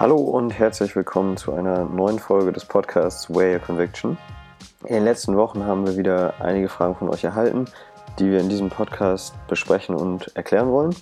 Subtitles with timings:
[0.00, 4.16] Hallo und herzlich willkommen zu einer neuen Folge des Podcasts Wear Your Conviction.
[4.84, 7.64] In den letzten Wochen haben wir wieder einige Fragen von euch erhalten,
[8.20, 10.94] die wir in diesem Podcast besprechen und erklären wollen.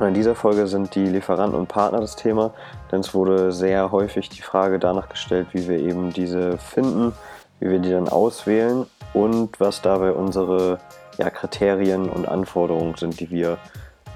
[0.00, 2.54] In dieser Folge sind die Lieferanten und Partner das Thema,
[2.90, 7.12] denn es wurde sehr häufig die Frage danach gestellt, wie wir eben diese finden,
[7.60, 10.78] wie wir die dann auswählen und was dabei unsere
[11.18, 13.58] ja, Kriterien und Anforderungen sind, die wir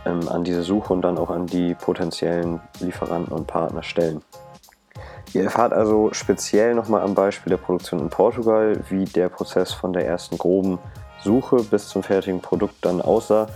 [0.06, 4.22] ähm, an diese Suche und dann auch an die potenziellen Lieferanten und Partner stellen.
[5.34, 9.92] Ihr erfahrt also speziell nochmal am Beispiel der Produktion in Portugal, wie der Prozess von
[9.92, 10.78] der ersten groben
[11.22, 13.48] Suche bis zum fertigen Produkt dann aussah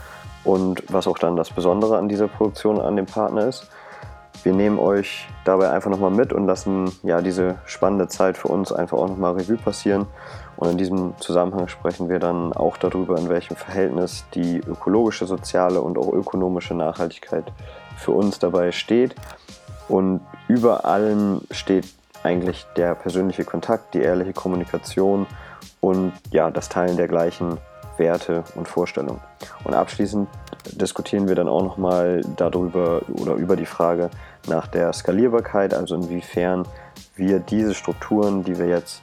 [0.44, 3.68] und was auch dann das Besondere an dieser Produktion an dem Partner ist.
[4.42, 8.72] Wir nehmen euch dabei einfach nochmal mit und lassen ja diese spannende Zeit für uns
[8.72, 10.06] einfach auch nochmal Revue passieren.
[10.60, 15.80] Und in diesem Zusammenhang sprechen wir dann auch darüber, in welchem Verhältnis die ökologische, soziale
[15.80, 17.44] und auch ökonomische Nachhaltigkeit
[17.96, 19.14] für uns dabei steht.
[19.88, 21.86] Und über allem steht
[22.22, 25.26] eigentlich der persönliche Kontakt, die ehrliche Kommunikation
[25.80, 27.56] und ja, das Teilen der gleichen
[27.96, 29.20] Werte und Vorstellungen.
[29.64, 30.28] Und abschließend
[30.72, 34.10] diskutieren wir dann auch nochmal darüber oder über die Frage
[34.46, 36.66] nach der Skalierbarkeit, also inwiefern
[37.16, 39.02] wir diese Strukturen, die wir jetzt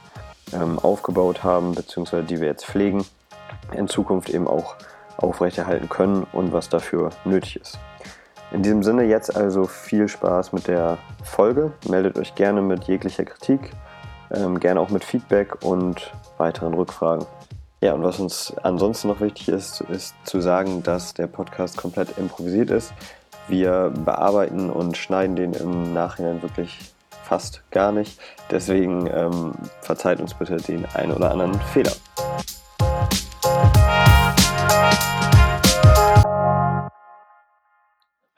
[0.52, 3.04] ähm, aufgebaut haben, beziehungsweise die wir jetzt pflegen,
[3.72, 4.76] in Zukunft eben auch
[5.16, 7.78] aufrechterhalten können und was dafür nötig ist.
[8.50, 11.72] In diesem Sinne jetzt also viel Spaß mit der Folge.
[11.88, 13.72] Meldet euch gerne mit jeglicher Kritik,
[14.30, 17.26] ähm, gerne auch mit Feedback und weiteren Rückfragen.
[17.80, 22.16] Ja, und was uns ansonsten noch wichtig ist, ist zu sagen, dass der Podcast komplett
[22.18, 22.92] improvisiert ist.
[23.48, 26.78] Wir bearbeiten und schneiden den im Nachhinein wirklich
[27.28, 28.18] fast gar nicht.
[28.50, 31.92] Deswegen ähm, verzeiht uns bitte den einen oder anderen Fehler.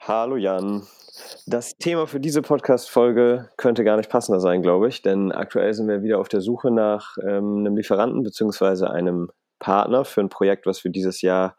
[0.01, 0.83] Hallo Jan.
[1.47, 5.87] Das Thema für diese Podcast-Folge könnte gar nicht passender sein, glaube ich, denn aktuell sind
[5.87, 8.87] wir wieder auf der Suche nach ähm, einem Lieferanten bzw.
[8.87, 9.29] einem
[9.59, 11.55] Partner für ein Projekt, was wir dieses Jahr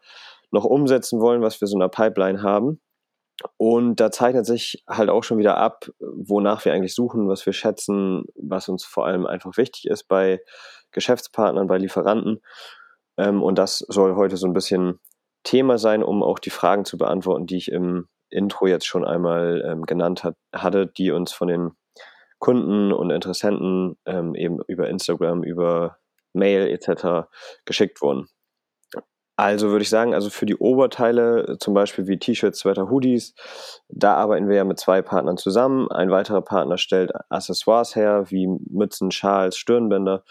[0.51, 2.79] noch umsetzen wollen, was wir so in der Pipeline haben.
[3.57, 7.53] Und da zeichnet sich halt auch schon wieder ab, wonach wir eigentlich suchen, was wir
[7.53, 10.39] schätzen, was uns vor allem einfach wichtig ist bei
[10.91, 12.41] Geschäftspartnern, bei Lieferanten.
[13.17, 14.99] Ähm, und das soll heute so ein bisschen
[15.43, 19.63] Thema sein, um auch die Fragen zu beantworten, die ich im Intro jetzt schon einmal
[19.65, 21.71] ähm, genannt hat, hatte, die uns von den
[22.39, 25.97] Kunden und Interessenten ähm, eben über Instagram, über
[26.33, 27.27] Mail etc.
[27.65, 28.27] geschickt wurden.
[29.35, 33.33] Also würde ich sagen, also für die Oberteile, zum Beispiel wie T-Shirts, Sweater, Hoodies,
[33.89, 35.89] da arbeiten wir ja mit zwei Partnern zusammen.
[35.91, 40.23] Ein weiterer Partner stellt Accessoires her, wie Mützen, Schals, Stirnbänder.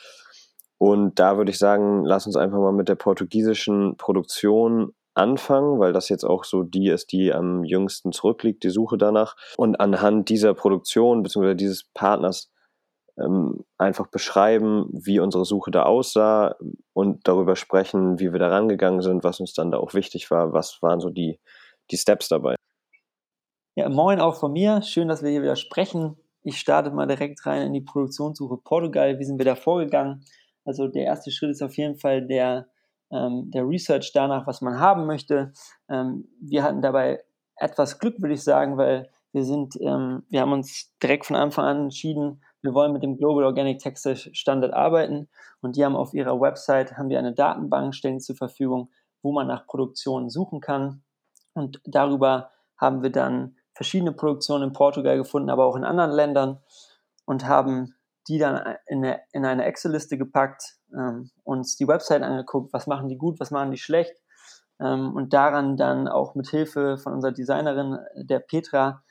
[0.78, 5.92] Und da würde ich sagen, lass uns einfach mal mit der portugiesischen Produktion anfangen, weil
[5.92, 9.36] das jetzt auch so die ist, die am jüngsten zurückliegt, die Suche danach.
[9.56, 11.54] Und anhand dieser Produktion bzw.
[11.54, 12.51] dieses Partners
[13.18, 16.56] ähm, einfach beschreiben, wie unsere Suche da aussah
[16.92, 20.52] und darüber sprechen, wie wir da rangegangen sind, was uns dann da auch wichtig war,
[20.52, 21.38] was waren so die,
[21.90, 22.56] die Steps dabei.
[23.74, 24.82] Ja, moin auch von mir.
[24.82, 26.16] Schön, dass wir hier wieder sprechen.
[26.42, 29.18] Ich starte mal direkt rein in die Produktionssuche Portugal.
[29.18, 30.24] Wie sind wir da vorgegangen?
[30.64, 32.66] Also der erste Schritt ist auf jeden Fall der,
[33.10, 35.52] ähm, der Research danach, was man haben möchte.
[35.88, 37.22] Ähm, wir hatten dabei
[37.56, 41.64] etwas Glück, würde ich sagen, weil wir sind, ähm, wir haben uns direkt von Anfang
[41.64, 45.28] an entschieden, wir wollen mit dem Global Organic Textile Standard arbeiten
[45.60, 48.90] und die haben auf ihrer Website haben die eine Datenbank stellen zur Verfügung,
[49.22, 51.02] wo man nach Produktionen suchen kann.
[51.54, 56.60] Und darüber haben wir dann verschiedene Produktionen in Portugal gefunden, aber auch in anderen Ländern
[57.24, 57.94] und haben
[58.28, 63.08] die dann in eine, in eine Excel-Liste gepackt, ähm, uns die Website angeguckt, was machen
[63.08, 64.14] die gut, was machen die schlecht.
[64.80, 69.02] Ähm, und daran dann auch mit Hilfe von unserer Designerin, der Petra,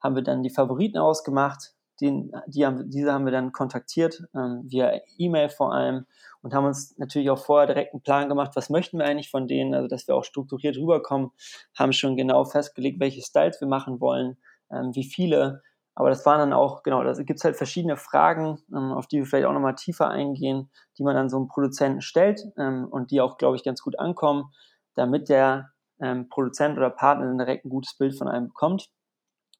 [0.00, 4.62] haben wir dann die Favoriten ausgemacht, den, die haben, diese haben wir dann kontaktiert, ähm,
[4.64, 6.06] via E-Mail vor allem
[6.42, 9.46] und haben uns natürlich auch vorher direkt einen Plan gemacht, was möchten wir eigentlich von
[9.46, 11.30] denen, also dass wir auch strukturiert rüberkommen,
[11.78, 14.38] haben schon genau festgelegt, welche Styles wir machen wollen,
[14.70, 15.62] ähm, wie viele.
[15.94, 19.18] Aber das waren dann auch, genau, da gibt es halt verschiedene Fragen, ähm, auf die
[19.18, 23.10] wir vielleicht auch nochmal tiefer eingehen, die man dann so einem Produzenten stellt ähm, und
[23.10, 24.50] die auch, glaube ich, ganz gut ankommen,
[24.94, 25.70] damit der
[26.00, 28.88] ähm, Produzent oder Partner direkt ein gutes Bild von einem bekommt.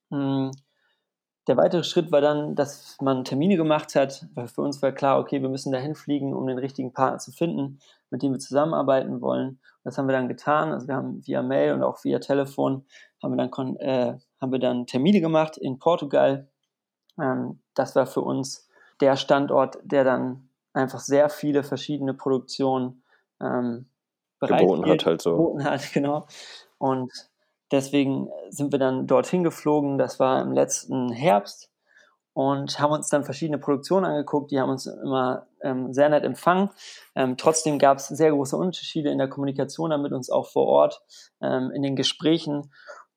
[0.09, 0.51] Mhm
[1.47, 5.41] der weitere Schritt war dann, dass man Termine gemacht hat, für uns war klar, okay,
[5.41, 7.79] wir müssen dahin fliegen, um den richtigen Partner zu finden,
[8.11, 9.59] mit dem wir zusammenarbeiten wollen.
[9.83, 10.71] Das haben wir dann getan.
[10.71, 12.85] Also wir haben via Mail und auch via Telefon
[13.23, 16.47] haben wir dann, äh, haben wir dann Termine gemacht in Portugal.
[17.19, 23.03] Ähm, das war für uns der Standort, der dann einfach sehr viele verschiedene Produktionen
[23.41, 23.87] ähm,
[24.39, 25.31] geboten hat, halt so.
[25.31, 26.27] Geboten hat, genau.
[26.77, 27.11] Und
[27.71, 29.97] Deswegen sind wir dann dorthin geflogen.
[29.97, 31.69] Das war im letzten Herbst.
[32.33, 34.51] und haben uns dann verschiedene Produktionen angeguckt.
[34.51, 36.69] Die haben uns immer ähm, sehr nett empfangen.
[37.15, 40.65] Ähm, trotzdem gab es sehr große Unterschiede in der Kommunikation dann mit uns auch vor
[40.67, 41.01] Ort,
[41.41, 42.71] ähm, in den Gesprächen.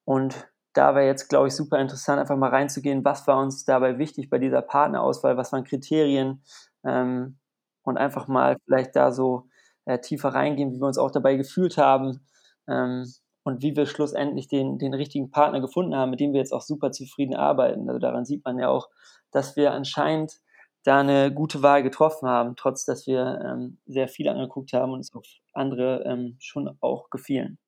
[0.04, 3.98] Und da wäre jetzt, glaube ich, super interessant, einfach mal reinzugehen, was war uns dabei
[3.98, 6.42] wichtig bei dieser Partnerauswahl, was waren Kriterien
[6.84, 7.38] ähm,
[7.84, 9.46] und einfach mal vielleicht da so
[9.84, 12.26] äh, tiefer reingehen, wie wir uns auch dabei gefühlt haben
[12.68, 13.06] ähm,
[13.44, 16.62] und wie wir schlussendlich den, den richtigen Partner gefunden haben, mit dem wir jetzt auch
[16.62, 17.88] super zufrieden arbeiten.
[17.88, 18.88] Also daran sieht man ja auch,
[19.30, 20.40] dass wir anscheinend
[20.82, 25.00] da eine gute Wahl getroffen haben, trotz dass wir ähm, sehr viel angeguckt haben und
[25.00, 27.58] es auf andere ähm, schon auch gefielen.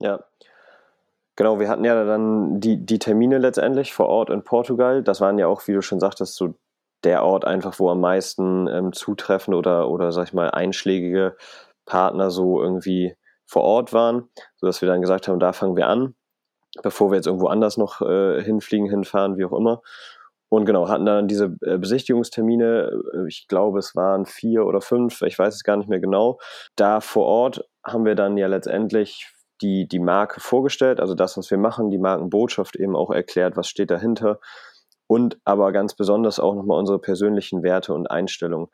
[0.00, 0.24] Ja,
[1.36, 5.02] Genau, wir hatten ja dann die, die Termine letztendlich vor Ort in Portugal.
[5.02, 6.54] Das waren ja auch, wie du schon sagtest, so
[7.04, 11.36] der Ort einfach, wo am meisten ähm, zutreffende oder, oder, sag ich mal, einschlägige
[11.86, 13.16] Partner so irgendwie
[13.46, 16.14] vor Ort waren, sodass wir dann gesagt haben, da fangen wir an,
[16.82, 19.82] bevor wir jetzt irgendwo anders noch äh, hinfliegen, hinfahren, wie auch immer.
[20.48, 25.22] Und genau, hatten dann diese äh, Besichtigungstermine, äh, ich glaube, es waren vier oder fünf,
[25.22, 26.38] ich weiß es gar nicht mehr genau.
[26.76, 31.50] Da vor Ort haben wir dann ja letztendlich die, die Marke vorgestellt, also das, was
[31.50, 34.40] wir machen, die Markenbotschaft eben auch erklärt, was steht dahinter
[35.06, 38.68] und aber ganz besonders auch nochmal unsere persönlichen Werte und Einstellungen.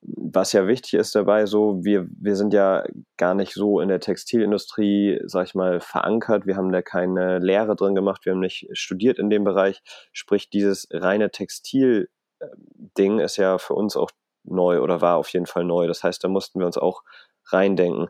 [0.00, 2.84] Was ja wichtig ist dabei, so, wir, wir sind ja
[3.16, 6.46] gar nicht so in der Textilindustrie, sag ich mal, verankert.
[6.46, 9.82] Wir haben da keine Lehre drin gemacht, wir haben nicht studiert in dem Bereich.
[10.12, 14.10] Sprich, dieses reine Textil-Ding ist ja für uns auch
[14.44, 15.88] neu oder war auf jeden Fall neu.
[15.88, 17.02] Das heißt, da mussten wir uns auch
[17.46, 18.08] reindenken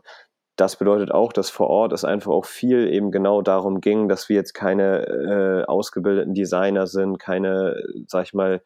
[0.59, 4.27] das bedeutet auch, dass vor Ort es einfach auch viel eben genau darum ging, dass
[4.27, 8.61] wir jetzt keine äh, ausgebildeten Designer sind, keine, sag ich mal,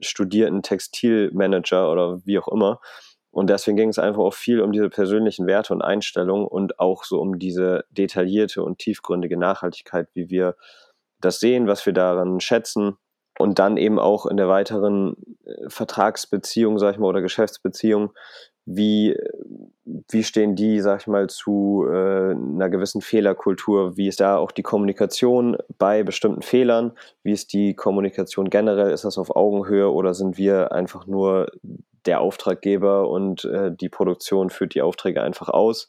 [0.00, 2.80] studierten Textilmanager oder wie auch immer.
[3.30, 7.04] Und deswegen ging es einfach auch viel um diese persönlichen Werte und Einstellungen und auch
[7.04, 10.56] so um diese detaillierte und tiefgründige Nachhaltigkeit, wie wir
[11.20, 12.96] das sehen, was wir daran schätzen.
[13.38, 18.12] Und dann eben auch in der weiteren äh, Vertragsbeziehung, sag ich mal, oder Geschäftsbeziehung,
[18.66, 19.16] wie,
[20.10, 23.96] wie stehen die, sag ich mal, zu äh, einer gewissen Fehlerkultur?
[23.96, 26.92] Wie ist da auch die Kommunikation bei bestimmten Fehlern?
[27.22, 28.90] Wie ist die Kommunikation generell?
[28.90, 31.46] Ist das auf Augenhöhe oder sind wir einfach nur
[32.06, 35.88] der Auftraggeber und äh, die Produktion führt die Aufträge einfach aus?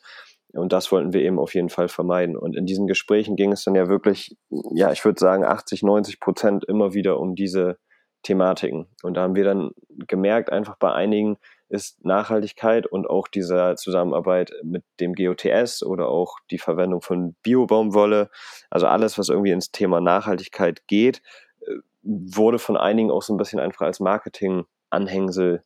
[0.54, 2.38] Und das wollten wir eben auf jeden Fall vermeiden.
[2.38, 4.38] Und in diesen Gesprächen ging es dann ja wirklich,
[4.72, 7.78] ja, ich würde sagen, 80, 90 Prozent immer wieder um diese
[8.24, 8.88] Thematiken.
[9.04, 9.72] Und da haben wir dann
[10.08, 11.38] gemerkt, einfach bei einigen,
[11.70, 18.30] ist Nachhaltigkeit und auch diese Zusammenarbeit mit dem GOTS oder auch die Verwendung von Biobaumwolle,
[18.70, 21.22] also alles, was irgendwie ins Thema Nachhaltigkeit geht,
[21.62, 21.74] äh,
[22.04, 25.64] wurde von einigen auch so ein bisschen einfach als Marketing-Anhängsel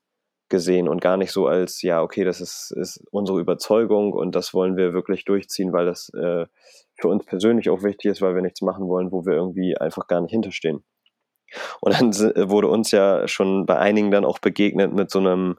[0.50, 4.54] gesehen und gar nicht so als, ja, okay, das ist, ist unsere Überzeugung und das
[4.54, 6.45] wollen wir wirklich durchziehen, weil das äh,
[7.00, 10.07] für uns persönlich auch wichtig ist, weil wir nichts machen wollen, wo wir irgendwie einfach
[10.07, 10.83] gar nicht hinterstehen.
[11.80, 12.13] Und dann
[12.50, 15.57] wurde uns ja schon bei einigen dann auch begegnet mit so einem,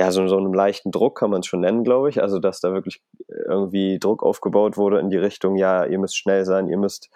[0.00, 2.22] ja, so, so einem leichten Druck kann man es schon nennen, glaube ich.
[2.22, 6.46] Also, dass da wirklich irgendwie Druck aufgebaut wurde in die Richtung, ja, ihr müsst schnell
[6.46, 7.10] sein, ihr müsst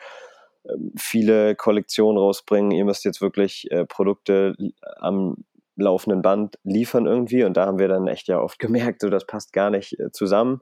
[0.69, 4.55] ähm, viele Kollektionen rausbringen, ihr müsst jetzt wirklich äh, Produkte
[4.99, 5.45] am
[5.77, 7.45] laufenden Band liefern irgendwie.
[7.45, 10.13] Und da haben wir dann echt ja oft gemerkt, so das passt gar nicht äh,
[10.13, 10.61] zusammen.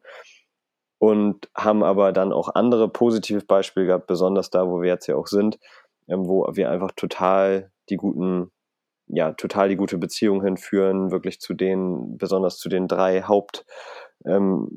[0.99, 5.17] Und haben aber dann auch andere positive Beispiele gehabt, besonders da, wo wir jetzt ja
[5.17, 5.59] auch sind,
[6.07, 8.53] ähm, wo wir einfach total die guten
[9.07, 14.75] ja, total die gute Beziehung hinführen, wirklich zu den, besonders zu den drei Hauptakteuren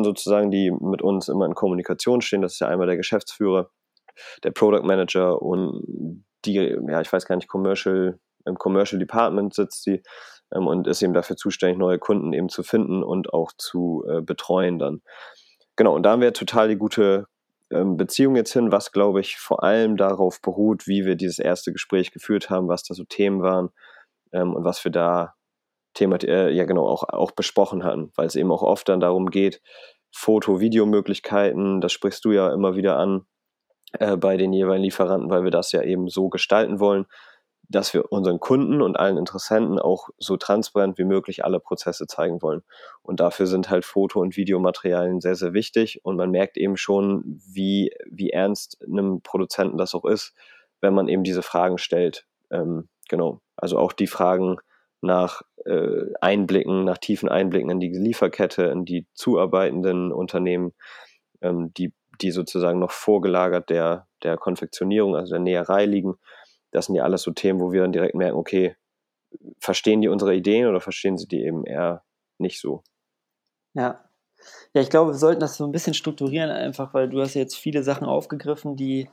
[0.00, 2.42] ähm, sozusagen, die mit uns immer in Kommunikation stehen.
[2.42, 3.70] Das ist ja einmal der Geschäftsführer,
[4.42, 9.84] der Product Manager und die, ja, ich weiß gar nicht, Commercial, im Commercial Department sitzt
[9.84, 10.02] sie
[10.52, 14.20] ähm, und ist eben dafür zuständig, neue Kunden eben zu finden und auch zu äh,
[14.20, 15.02] betreuen dann.
[15.76, 17.26] Genau, und da haben wir total die gute
[17.96, 22.10] Beziehung jetzt hin, was glaube ich vor allem darauf beruht, wie wir dieses erste Gespräch
[22.10, 23.70] geführt haben, was da so Themen waren
[24.32, 25.34] ähm, und was wir da
[25.94, 29.30] Thema, äh, ja genau, auch, auch besprochen hatten, weil es eben auch oft dann darum
[29.30, 29.60] geht,
[30.14, 33.26] Foto-Video-Möglichkeiten, das sprichst du ja immer wieder an
[33.98, 37.06] äh, bei den jeweiligen Lieferanten, weil wir das ja eben so gestalten wollen,
[37.74, 42.42] dass wir unseren Kunden und allen Interessenten auch so transparent wie möglich alle Prozesse zeigen
[42.42, 42.62] wollen.
[43.02, 46.04] Und dafür sind halt Foto- und Videomaterialien sehr, sehr wichtig.
[46.04, 50.34] Und man merkt eben schon, wie, wie ernst einem Produzenten das auch ist,
[50.80, 52.26] wenn man eben diese Fragen stellt.
[52.50, 53.40] Ähm, genau.
[53.56, 54.58] Also auch die Fragen
[55.00, 60.72] nach äh, Einblicken, nach tiefen Einblicken in die Lieferkette, in die zuarbeitenden Unternehmen,
[61.40, 66.14] ähm, die, die sozusagen noch vorgelagert der, der Konfektionierung, also der Näherei liegen
[66.72, 68.76] das sind ja alles so Themen, wo wir dann direkt merken, okay,
[69.60, 72.04] verstehen die unsere Ideen oder verstehen sie die eben eher
[72.38, 72.82] nicht so?
[73.74, 74.04] Ja,
[74.74, 77.56] Ja, ich glaube, wir sollten das so ein bisschen strukturieren, einfach, weil du hast jetzt
[77.56, 79.10] viele Sachen aufgegriffen, die,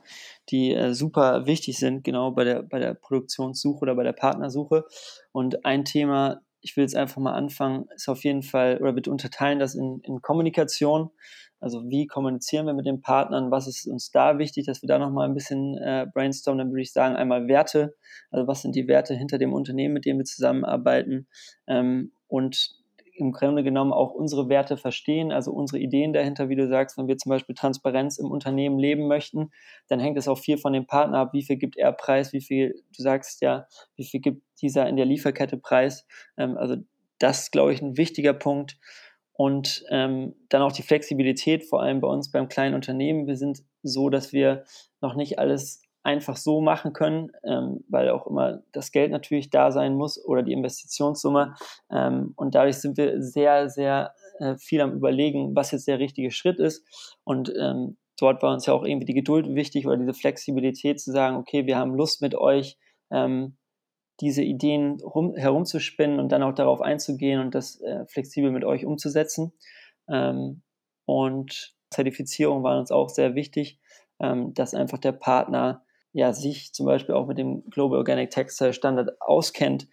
[0.50, 4.86] die äh, super wichtig sind, genau bei der, bei der Produktionssuche oder bei der Partnersuche.
[5.32, 9.10] Und ein Thema, ich will jetzt einfach mal anfangen, ist auf jeden Fall, oder bitte
[9.10, 11.10] unterteilen das in, in Kommunikation.
[11.60, 13.50] Also wie kommunizieren wir mit den Partnern?
[13.50, 16.58] Was ist uns da wichtig, dass wir da nochmal ein bisschen äh, brainstormen?
[16.58, 17.94] Dann würde ich sagen, einmal Werte.
[18.30, 21.28] Also was sind die Werte hinter dem Unternehmen, mit dem wir zusammenarbeiten?
[21.66, 22.79] Ähm, und
[23.20, 27.06] im Grunde genommen auch unsere Werte verstehen, also unsere Ideen dahinter, wie du sagst, wenn
[27.06, 29.50] wir zum Beispiel Transparenz im Unternehmen leben möchten,
[29.88, 32.40] dann hängt es auch viel von dem Partner ab, wie viel gibt er preis, wie
[32.40, 36.06] viel, du sagst ja, wie viel gibt dieser in der Lieferkette preis.
[36.36, 36.76] Ähm, also
[37.18, 38.78] das ist, glaube ich, ein wichtiger Punkt.
[39.32, 43.26] Und ähm, dann auch die Flexibilität, vor allem bei uns beim kleinen Unternehmen.
[43.26, 44.64] Wir sind so, dass wir
[45.00, 49.70] noch nicht alles einfach so machen können, ähm, weil auch immer das Geld natürlich da
[49.70, 51.54] sein muss oder die Investitionssumme.
[51.90, 56.30] Ähm, und dadurch sind wir sehr, sehr äh, viel am Überlegen, was jetzt der richtige
[56.30, 56.84] Schritt ist.
[57.24, 61.12] Und ähm, dort war uns ja auch irgendwie die Geduld wichtig oder diese Flexibilität zu
[61.12, 62.78] sagen, okay, wir haben Lust mit euch,
[63.10, 63.56] ähm,
[64.20, 68.84] diese Ideen rum, herumzuspinnen und dann auch darauf einzugehen und das äh, flexibel mit euch
[68.84, 69.52] umzusetzen.
[70.08, 70.62] Ähm,
[71.06, 73.78] und Zertifizierung war uns auch sehr wichtig,
[74.20, 78.72] ähm, dass einfach der Partner ja, sich zum Beispiel auch mit dem Global Organic Textile
[78.72, 79.88] Standard auskennt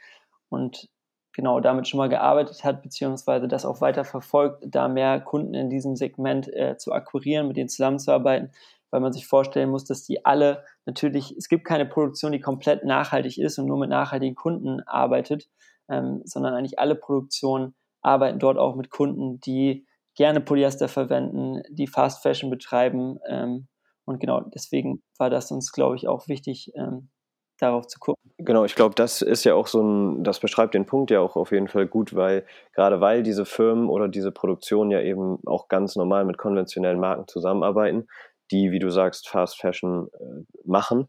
[0.50, 0.90] und
[1.34, 5.70] genau damit schon mal gearbeitet hat, beziehungsweise das auch weiter verfolgt, da mehr Kunden in
[5.70, 8.52] diesem Segment äh, zu akquirieren, mit denen zusammenzuarbeiten,
[8.90, 12.84] weil man sich vorstellen muss, dass die alle natürlich, es gibt keine Produktion, die komplett
[12.86, 15.48] nachhaltig ist und nur mit nachhaltigen Kunden arbeitet,
[15.90, 21.86] ähm, sondern eigentlich alle Produktionen arbeiten dort auch mit Kunden, die gerne Polyester verwenden, die
[21.88, 23.68] Fast Fashion betreiben ähm,
[24.08, 27.10] und genau deswegen war das uns, glaube ich, auch wichtig, ähm,
[27.60, 28.22] darauf zu gucken.
[28.38, 31.36] Genau, ich glaube, das ist ja auch so ein, das beschreibt den Punkt ja auch
[31.36, 35.68] auf jeden Fall gut, weil gerade weil diese Firmen oder diese Produktionen ja eben auch
[35.68, 38.08] ganz normal mit konventionellen Marken zusammenarbeiten,
[38.52, 41.08] die, wie du sagst, Fast Fashion äh, machen.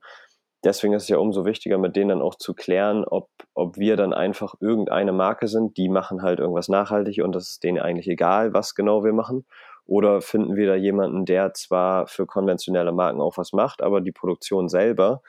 [0.65, 3.97] Deswegen ist es ja umso wichtiger, mit denen dann auch zu klären, ob, ob wir
[3.97, 8.09] dann einfach irgendeine Marke sind, die machen halt irgendwas nachhaltig und das ist denen eigentlich
[8.09, 9.47] egal, was genau wir machen.
[9.89, 14.13] Oder finden wir da jemanden, der zwar für konventionelle Marken auch was macht, aber die
[14.13, 15.23] Produktion selber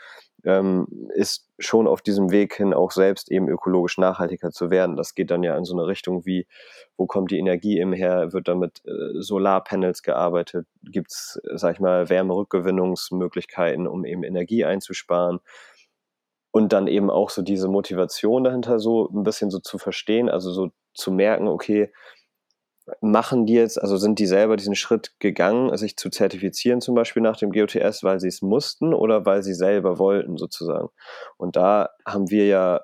[0.43, 4.97] ähm, ist schon auf diesem Weg hin auch selbst eben ökologisch nachhaltiger zu werden.
[4.97, 6.45] Das geht dann ja in so eine Richtung wie,
[6.97, 8.33] wo kommt die Energie im her?
[8.33, 10.67] Wird da mit äh, Solarpanels gearbeitet?
[10.83, 15.39] Gibt es, sag ich mal, Wärmerückgewinnungsmöglichkeiten, um eben Energie einzusparen?
[16.51, 20.51] Und dann eben auch so diese Motivation dahinter so ein bisschen so zu verstehen, also
[20.51, 21.93] so zu merken, okay,
[23.01, 27.21] machen die jetzt, also sind die selber diesen Schritt gegangen, sich zu zertifizieren zum Beispiel
[27.21, 30.89] nach dem GOTS, weil sie es mussten oder weil sie selber wollten sozusagen.
[31.37, 32.81] Und da haben wir ja,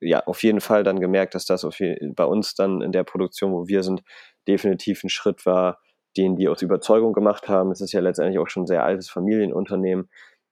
[0.00, 3.52] ja auf jeden Fall dann gemerkt, dass das jeden, bei uns dann in der Produktion,
[3.52, 4.02] wo wir sind,
[4.48, 5.80] definitiv ein Schritt war,
[6.16, 7.70] den die aus Überzeugung gemacht haben.
[7.70, 10.08] Es ist ja letztendlich auch schon ein sehr altes Familienunternehmen,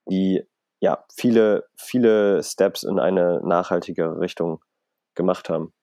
[0.09, 0.43] die
[0.81, 4.63] ja viele, viele Steps in eine nachhaltigere Richtung
[5.15, 5.73] gemacht haben.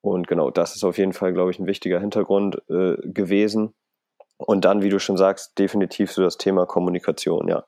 [0.00, 3.74] Und genau, das ist auf jeden Fall, glaube ich, ein wichtiger Hintergrund äh, gewesen.
[4.36, 7.64] Und dann, wie du schon sagst, definitiv so das Thema Kommunikation, ja.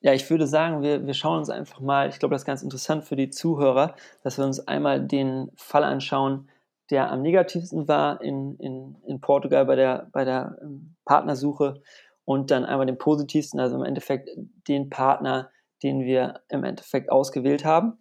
[0.00, 2.62] Ja, ich würde sagen, wir, wir schauen uns einfach mal, ich glaube, das ist ganz
[2.62, 6.48] interessant für die Zuhörer, dass wir uns einmal den Fall anschauen,
[6.90, 11.80] der am negativsten war in, in, in Portugal bei der, bei der ähm, Partnersuche
[12.26, 14.28] und dann einmal den positivsten, also im Endeffekt
[14.68, 15.50] den Partner,
[15.82, 17.98] den wir im Endeffekt ausgewählt haben.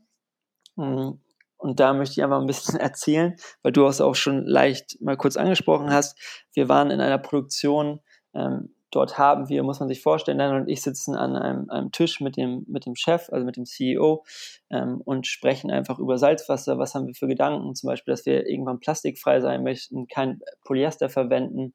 [1.64, 5.16] Und da möchte ich einfach ein bisschen erzählen, weil du es auch schon leicht mal
[5.16, 6.20] kurz angesprochen hast.
[6.54, 8.02] Wir waren in einer Produktion,
[8.34, 11.92] ähm, dort haben wir, muss man sich vorstellen, Dan und ich sitzen an einem, einem,
[11.94, 14.26] Tisch mit dem, mit dem Chef, also mit dem CEO
[14.72, 16.78] ähm, und sprechen einfach über Salzwasser.
[16.80, 17.76] Was haben wir für Gedanken?
[17.76, 21.74] Zum Beispiel, dass wir irgendwann plastikfrei sein möchten, kein Polyester verwenden.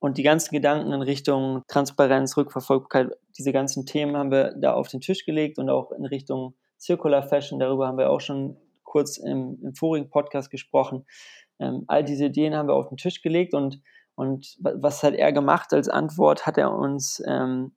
[0.00, 4.88] Und die ganzen Gedanken in Richtung Transparenz, Rückverfolgbarkeit, diese ganzen Themen haben wir da auf
[4.88, 8.58] den Tisch gelegt und auch in Richtung Circular Fashion, darüber haben wir auch schon
[8.90, 11.06] kurz im, im vorigen Podcast gesprochen.
[11.60, 13.80] Ähm, all diese Ideen haben wir auf den Tisch gelegt und,
[14.16, 16.46] und was hat er gemacht als Antwort?
[16.46, 17.76] Hat er uns, ähm,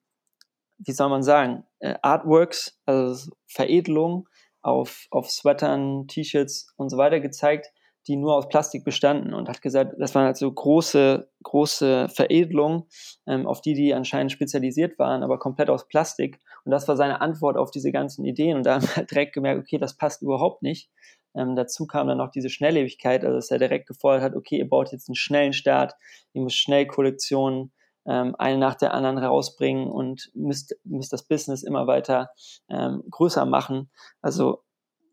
[0.79, 4.27] wie soll man sagen, äh, Artworks, also Veredelung
[4.61, 7.72] auf, auf Sweatern, T-Shirts und so weiter gezeigt,
[8.07, 12.83] die nur aus Plastik bestanden und hat gesagt, das waren halt so große, große Veredelungen,
[13.27, 16.39] ähm, auf die die anscheinend spezialisiert waren, aber komplett aus Plastik.
[16.65, 18.57] Und das war seine Antwort auf diese ganzen Ideen.
[18.57, 20.89] Und da haben wir direkt gemerkt, okay, das passt überhaupt nicht.
[21.35, 24.69] Ähm, dazu kam dann noch diese Schnelllebigkeit, also dass er direkt gefordert hat, okay, ihr
[24.69, 25.93] baut jetzt einen schnellen Start,
[26.33, 27.71] ihr müsst schnell Kollektionen
[28.05, 32.31] ähm, eine nach der anderen rausbringen und müsst, müsst das Business immer weiter
[32.69, 33.89] ähm, größer machen.
[34.21, 34.63] Also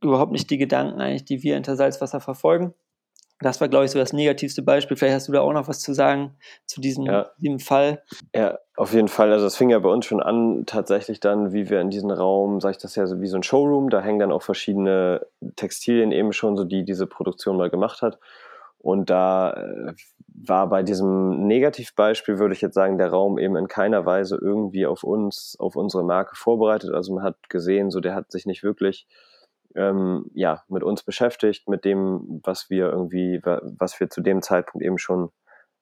[0.02, 2.74] überhaupt nicht die Gedanken eigentlich, die wir hinter Salzwasser verfolgen.
[3.40, 4.96] das war, glaube ich, so das negativste Beispiel.
[4.96, 7.30] Vielleicht hast du da auch noch was zu sagen zu diesem, ja.
[7.38, 8.02] diesem Fall.
[8.34, 9.32] Ja, auf jeden Fall.
[9.32, 12.60] Also es fing ja bei uns schon an, tatsächlich dann, wie wir in diesen Raum,
[12.60, 15.26] sag ich das ja so wie so ein Showroom, da hängen dann auch verschiedene
[15.56, 18.18] Textilien eben schon, so die diese Produktion mal gemacht hat.
[18.78, 19.92] Und da äh,
[20.26, 24.86] war bei diesem Negativbeispiel, würde ich jetzt sagen, der Raum eben in keiner Weise irgendwie
[24.86, 26.94] auf uns, auf unsere Marke vorbereitet.
[26.94, 29.06] Also man hat gesehen, so der hat sich nicht wirklich
[29.74, 34.84] ähm, ja, mit uns beschäftigt, mit dem, was wir irgendwie, was wir zu dem Zeitpunkt
[34.84, 35.30] eben schon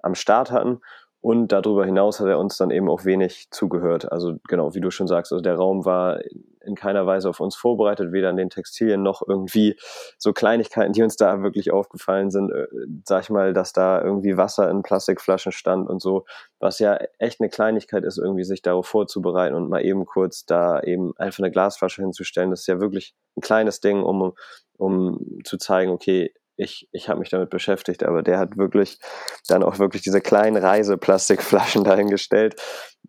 [0.00, 0.80] am Start hatten.
[1.20, 4.10] Und darüber hinaus hat er uns dann eben auch wenig zugehört.
[4.10, 6.20] Also genau, wie du schon sagst, also der Raum war
[6.68, 9.76] in keiner Weise auf uns vorbereitet, weder an den Textilien noch irgendwie
[10.18, 12.50] so Kleinigkeiten, die uns da wirklich aufgefallen sind.
[12.52, 12.66] Äh,
[13.04, 16.24] sag ich mal, dass da irgendwie Wasser in Plastikflaschen stand und so,
[16.60, 20.80] was ja echt eine Kleinigkeit ist, irgendwie sich darauf vorzubereiten und mal eben kurz da
[20.82, 22.50] eben einfach eine Glasflasche hinzustellen.
[22.50, 24.34] Das ist ja wirklich ein kleines Ding, um,
[24.76, 28.98] um zu zeigen, okay, ich, ich habe mich damit beschäftigt, aber der hat wirklich
[29.46, 32.60] dann auch wirklich diese kleinen Reiseplastikflaschen dahingestellt,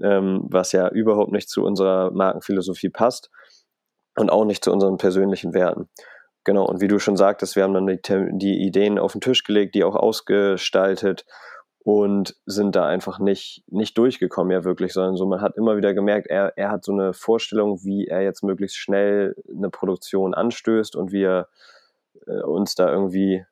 [0.02, 3.30] ähm, was ja überhaupt nicht zu unserer Markenphilosophie passt
[4.16, 5.90] und auch nicht zu unseren persönlichen Werten.
[6.46, 8.00] Genau, und wie du schon sagtest, wir haben dann die,
[8.38, 11.26] die Ideen auf den Tisch gelegt, die auch ausgestaltet
[11.80, 15.94] und sind da einfach nicht, nicht durchgekommen, ja wirklich, sondern so, man hat immer wieder
[15.94, 20.96] gemerkt, er, er hat so eine Vorstellung, wie er jetzt möglichst schnell eine Produktion anstößt
[20.96, 21.48] und wie er
[22.46, 23.46] uns da irgendwie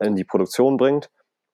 [0.00, 1.10] in die Produktion bringt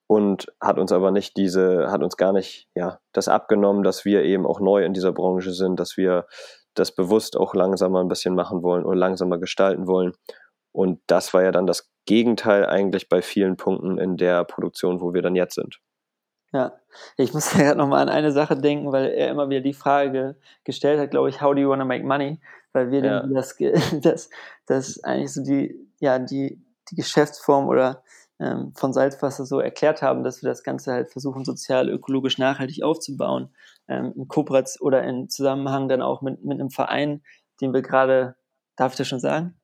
[0.07, 4.23] und hat uns aber nicht diese, hat uns gar nicht ja, das abgenommen, dass wir
[4.23, 6.27] eben auch neu in dieser Branche sind, dass wir
[6.75, 10.13] das bewusst auch langsamer ein bisschen machen wollen oder langsamer gestalten wollen.
[10.73, 15.15] Und das war ja dann das Gegenteil eigentlich bei vielen Punkten in der Produktion, wo
[15.15, 15.79] wir dann jetzt sind.
[16.53, 16.73] Ja,
[17.17, 20.37] ich muss ja gerade nochmal an eine Sache denken, weil er immer wieder die Frage
[20.65, 22.41] gestellt hat, glaube ich, how do you want to make money?
[22.75, 23.27] Weil wir ja.
[23.27, 23.57] das,
[24.03, 24.29] das,
[24.67, 28.03] das eigentlich so die, ja, die, die Geschäftsform oder
[28.39, 32.83] ähm, von Salzwasser so erklärt haben, dass wir das Ganze halt versuchen, sozial, ökologisch nachhaltig
[32.83, 33.55] aufzubauen.
[33.89, 37.23] Ähm, in Kooperation oder in Zusammenhang dann auch mit, mit einem Verein,
[37.61, 38.35] den wir gerade,
[38.77, 39.55] darf ich das schon sagen?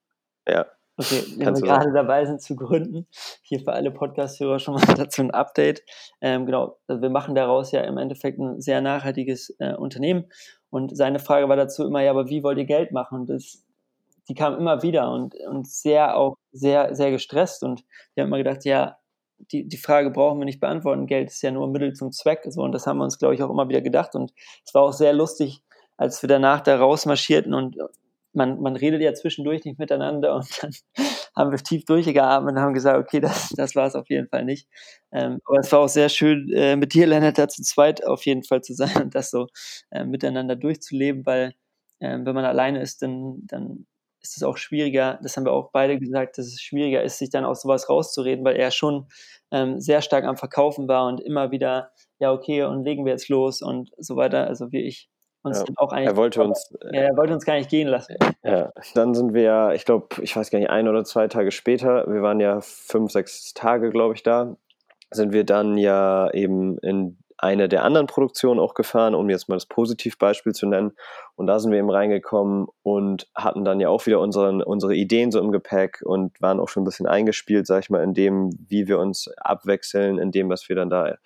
[0.46, 0.66] Ja.
[0.96, 3.06] Okay, wenn wir gerade dabei sind zu gründen,
[3.40, 5.82] hier für alle Podcast-Hörer schon mal dazu ein Update.
[6.20, 10.26] Ähm, genau, also wir machen daraus ja im Endeffekt ein sehr nachhaltiges äh, Unternehmen.
[10.70, 13.20] Und seine Frage war dazu immer, ja, aber wie wollt ihr Geld machen?
[13.20, 13.64] Und das
[14.30, 17.64] die kam immer wieder und, und sehr auch sehr, sehr gestresst.
[17.64, 17.82] Und
[18.14, 18.96] wir haben immer gedacht, ja,
[19.50, 21.08] die, die Frage brauchen wir nicht beantworten.
[21.08, 22.42] Geld ist ja nur Mittel zum Zweck.
[22.46, 24.14] So, und das haben wir uns, glaube ich, auch immer wieder gedacht.
[24.14, 24.32] Und
[24.64, 25.62] es war auch sehr lustig,
[25.96, 27.76] als wir danach da rausmarschierten und
[28.32, 30.72] man, man redet ja zwischendurch nicht miteinander und dann
[31.36, 34.44] haben wir tief durchgeatmet und haben gesagt, okay, das, das war es auf jeden Fall
[34.44, 34.68] nicht.
[35.12, 38.26] Ähm, aber es war auch sehr schön, äh, mit dir, Lennart, da zu zweit auf
[38.26, 39.46] jeden Fall zu sein und das so
[39.90, 41.54] äh, miteinander durchzuleben, weil
[42.00, 43.86] äh, wenn man alleine ist, dann, dann
[44.22, 47.30] ist es auch schwieriger, das haben wir auch beide gesagt, dass es schwieriger ist, sich
[47.30, 49.06] dann aus sowas rauszureden, weil er schon
[49.50, 53.28] ähm, sehr stark am Verkaufen war und immer wieder, ja, okay, und legen wir jetzt
[53.28, 54.46] los und so weiter.
[54.46, 55.08] Also wie ich
[55.42, 56.08] uns ja, auch eigentlich.
[56.08, 56.72] Er wollte uns.
[56.92, 58.16] Ja, er wollte uns gar nicht gehen lassen.
[58.42, 61.50] Ja, dann sind wir ja, ich glaube, ich weiß gar nicht, ein oder zwei Tage
[61.50, 64.56] später, wir waren ja fünf, sechs Tage, glaube ich, da,
[65.10, 69.56] sind wir dann ja eben in eine der anderen Produktionen auch gefahren, um jetzt mal
[69.56, 70.92] das Positivbeispiel zu nennen.
[71.36, 75.30] Und da sind wir eben reingekommen und hatten dann ja auch wieder unseren, unsere Ideen
[75.30, 78.50] so im Gepäck und waren auch schon ein bisschen eingespielt, sag ich mal, in dem,
[78.68, 81.16] wie wir uns abwechseln, in dem, was wir dann da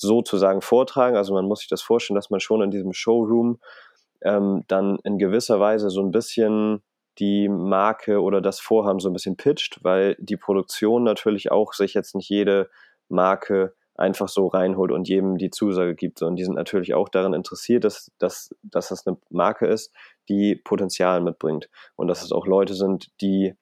[0.00, 1.16] sozusagen vortragen.
[1.16, 3.58] Also man muss sich das vorstellen, dass man schon in diesem Showroom
[4.22, 6.82] ähm, dann in gewisser Weise so ein bisschen
[7.18, 11.94] die Marke oder das Vorhaben so ein bisschen pitcht, weil die Produktion natürlich auch sich
[11.94, 12.70] jetzt nicht jede
[13.08, 16.22] Marke einfach so reinholt und jedem die Zusage gibt.
[16.22, 19.92] Und die sind natürlich auch daran interessiert, dass, dass, dass das eine Marke ist,
[20.28, 21.68] die Potenzial mitbringt.
[21.96, 23.54] Und dass es auch Leute sind, die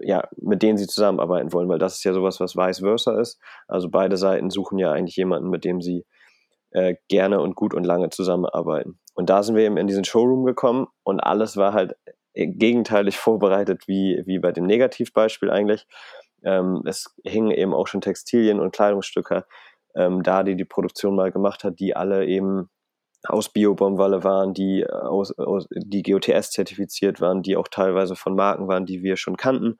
[0.00, 3.40] ja, mit denen sie zusammenarbeiten wollen, weil das ist ja sowas, was vice versa ist.
[3.68, 6.04] Also beide Seiten suchen ja eigentlich jemanden, mit dem sie
[6.70, 8.98] äh, gerne und gut und lange zusammenarbeiten.
[9.14, 11.96] Und da sind wir eben in diesen Showroom gekommen und alles war halt
[12.34, 15.86] äh, gegenteilig vorbereitet wie, wie bei dem Negativbeispiel eigentlich.
[16.44, 19.46] Ähm, es hingen eben auch schon Textilien und Kleidungsstücke
[19.96, 22.68] ähm, da, die die Produktion mal gemacht hat, die alle eben
[23.28, 28.34] aus Biobaumwolle waren, die, äh, aus, aus, die GOTS zertifiziert waren, die auch teilweise von
[28.34, 29.78] Marken waren, die wir schon kannten.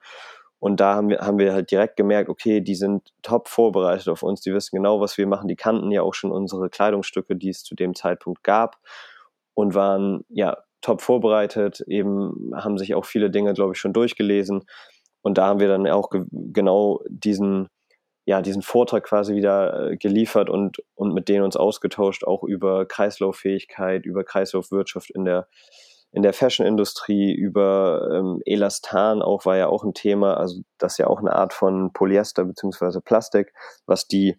[0.59, 4.23] Und da haben wir, haben wir halt direkt gemerkt, okay, die sind top vorbereitet auf
[4.23, 7.49] uns, die wissen genau, was wir machen, die kannten ja auch schon unsere Kleidungsstücke, die
[7.49, 8.77] es zu dem Zeitpunkt gab
[9.53, 14.63] und waren ja top vorbereitet, eben haben sich auch viele Dinge, glaube ich, schon durchgelesen.
[15.21, 17.67] Und da haben wir dann auch ge genau diesen,
[18.27, 22.85] ja, diesen Vortrag quasi wieder äh, geliefert und, und mit denen uns ausgetauscht, auch über
[22.85, 25.47] Kreislauffähigkeit, über Kreislaufwirtschaft in der,
[26.11, 30.97] in der Fashion-Industrie über ähm, Elastan auch war ja auch ein Thema, also das ist
[30.97, 33.53] ja auch eine Art von Polyester beziehungsweise Plastik,
[33.85, 34.37] was die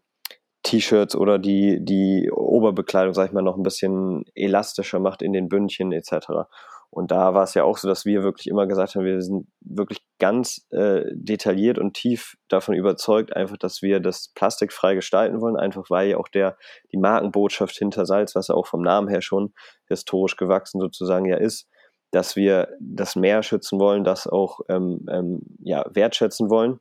[0.64, 5.48] T-Shirts oder die, die Oberbekleidung, sag ich mal, noch ein bisschen elastischer macht in den
[5.48, 6.46] Bündchen etc.
[6.90, 9.46] Und da war es ja auch so, dass wir wirklich immer gesagt haben, wir sind
[9.60, 15.56] wirklich ganz äh, detailliert und tief davon überzeugt, einfach, dass wir das plastikfrei gestalten wollen,
[15.56, 16.56] einfach weil ja auch der,
[16.92, 19.52] die Markenbotschaft hinter Salz, was ja auch vom Namen her schon
[19.86, 21.68] historisch gewachsen sozusagen ja ist,
[22.10, 26.80] dass wir das Meer schützen wollen, das auch ähm, ähm, ja, wertschätzen wollen.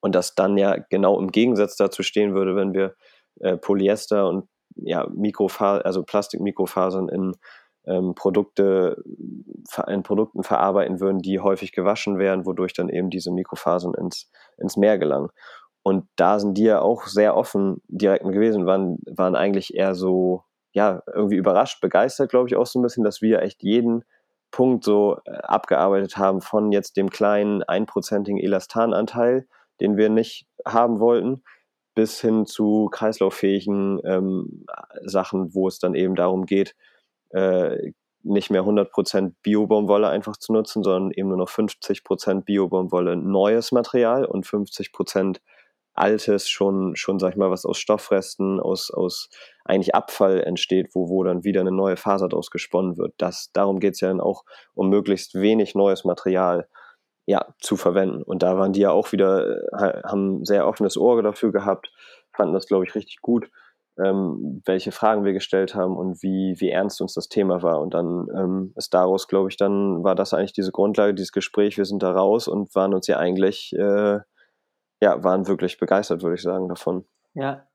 [0.00, 2.94] Und das dann ja genau im Gegensatz dazu stehen würde, wenn wir
[3.40, 7.32] äh, Polyester und ja, Mikrofasern, also Plastikmikrofasern in
[7.86, 9.02] ähm, Produkte
[9.86, 14.76] in Produkten verarbeiten würden, die häufig gewaschen werden, wodurch dann eben diese Mikrofasern ins, ins
[14.76, 15.30] Meer gelangen.
[15.82, 20.42] Und da sind die ja auch sehr offen direkt gewesen, waren, waren eigentlich eher so,
[20.72, 24.04] ja, irgendwie überrascht, begeistert, glaube ich, auch so ein bisschen, dass wir echt jeden
[24.50, 29.46] Punkt so äh, abgearbeitet haben von jetzt dem kleinen einprozentigen Elastananteil,
[29.80, 31.42] den wir nicht haben wollten,
[31.94, 34.66] bis hin zu kreislauffähigen ähm,
[35.04, 36.74] Sachen, wo es dann eben darum geht,
[37.36, 43.70] äh, nicht mehr 100% Bio-Baumwolle einfach zu nutzen, sondern eben nur noch 50% Bio-Baumwolle neues
[43.70, 45.38] Material und 50%
[45.94, 49.30] altes, schon, schon, sag ich mal, was aus Stoffresten, aus, aus
[49.64, 53.14] eigentlich Abfall entsteht, wo, wo dann wieder eine neue Faser daraus gesponnen wird.
[53.18, 54.44] Das, darum geht es ja dann auch
[54.74, 56.68] um möglichst wenig neues Material
[57.26, 58.22] ja, zu verwenden.
[58.22, 61.90] Und da waren die ja auch wieder, äh, haben sehr offenes Ohr dafür gehabt,
[62.32, 63.48] fanden das, glaube ich, richtig gut
[64.04, 67.80] ähm, welche Fragen wir gestellt haben und wie, wie ernst uns das Thema war.
[67.80, 71.76] Und dann ähm, ist daraus, glaube ich, dann war das eigentlich diese Grundlage, dieses Gespräch.
[71.76, 74.18] Wir sind da raus und waren uns ja eigentlich, äh,
[75.00, 77.04] ja, waren wirklich begeistert, würde ich sagen, davon.
[77.34, 77.66] Ja.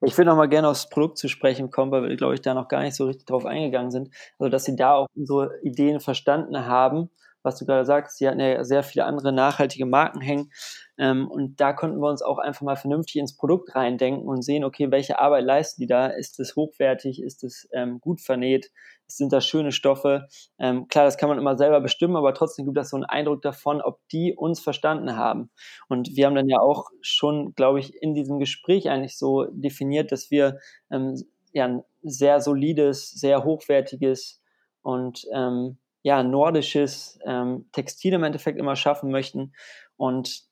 [0.00, 2.54] Ich würde noch mal gerne aufs Produkt zu sprechen kommen, weil wir, glaube ich, da
[2.54, 4.12] noch gar nicht so richtig drauf eingegangen sind.
[4.38, 7.10] Also, dass sie da auch unsere Ideen verstanden haben
[7.46, 10.50] was du gerade sagst, sie hatten ja sehr viele andere nachhaltige Marken hängen.
[10.98, 14.64] Ähm, und da konnten wir uns auch einfach mal vernünftig ins Produkt reindenken und sehen,
[14.64, 16.08] okay, welche Arbeit leisten die da?
[16.08, 17.22] Ist es hochwertig?
[17.22, 18.70] Ist es ähm, gut vernäht?
[19.06, 20.26] Sind das schöne Stoffe?
[20.58, 23.42] Ähm, klar, das kann man immer selber bestimmen, aber trotzdem gibt das so einen Eindruck
[23.42, 25.50] davon, ob die uns verstanden haben.
[25.88, 30.10] Und wir haben dann ja auch schon, glaube ich, in diesem Gespräch eigentlich so definiert,
[30.10, 30.58] dass wir
[30.90, 31.14] ähm,
[31.52, 34.42] ja ein sehr solides, sehr hochwertiges
[34.82, 39.52] und ähm, ja, nordisches ähm, Textil im Endeffekt immer schaffen möchten.
[39.96, 40.42] Und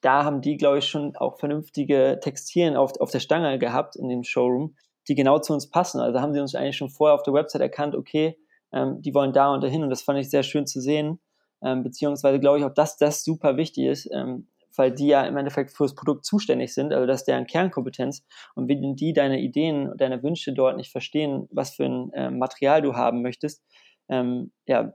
[0.00, 4.08] da haben die, glaube ich, schon auch vernünftige Textilien auf, auf der Stange gehabt in
[4.08, 4.74] dem Showroom,
[5.06, 6.00] die genau zu uns passen.
[6.00, 8.38] Also haben sie uns eigentlich schon vorher auf der Website erkannt, okay,
[8.72, 9.82] ähm, die wollen da und dahin.
[9.82, 11.20] Und das fand ich sehr schön zu sehen.
[11.62, 15.36] Ähm, beziehungsweise glaube ich auch, dass das super wichtig ist, ähm, weil die ja im
[15.36, 18.24] Endeffekt für das Produkt zuständig sind, also das ist deren Kernkompetenz.
[18.54, 22.80] Und wenn die deine Ideen, deine Wünsche dort nicht verstehen, was für ein äh, Material
[22.80, 23.62] du haben möchtest,
[24.10, 24.92] ähm, ja,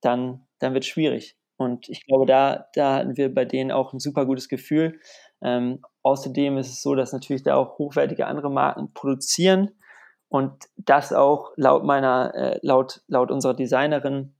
[0.00, 1.36] dann, dann wird es schwierig.
[1.56, 4.98] Und ich glaube, da, da hatten wir bei denen auch ein super gutes Gefühl.
[5.40, 9.70] Ähm, außerdem ist es so, dass natürlich da auch hochwertige andere Marken produzieren
[10.28, 14.34] und das auch laut meiner, äh, laut, laut unserer Designerin,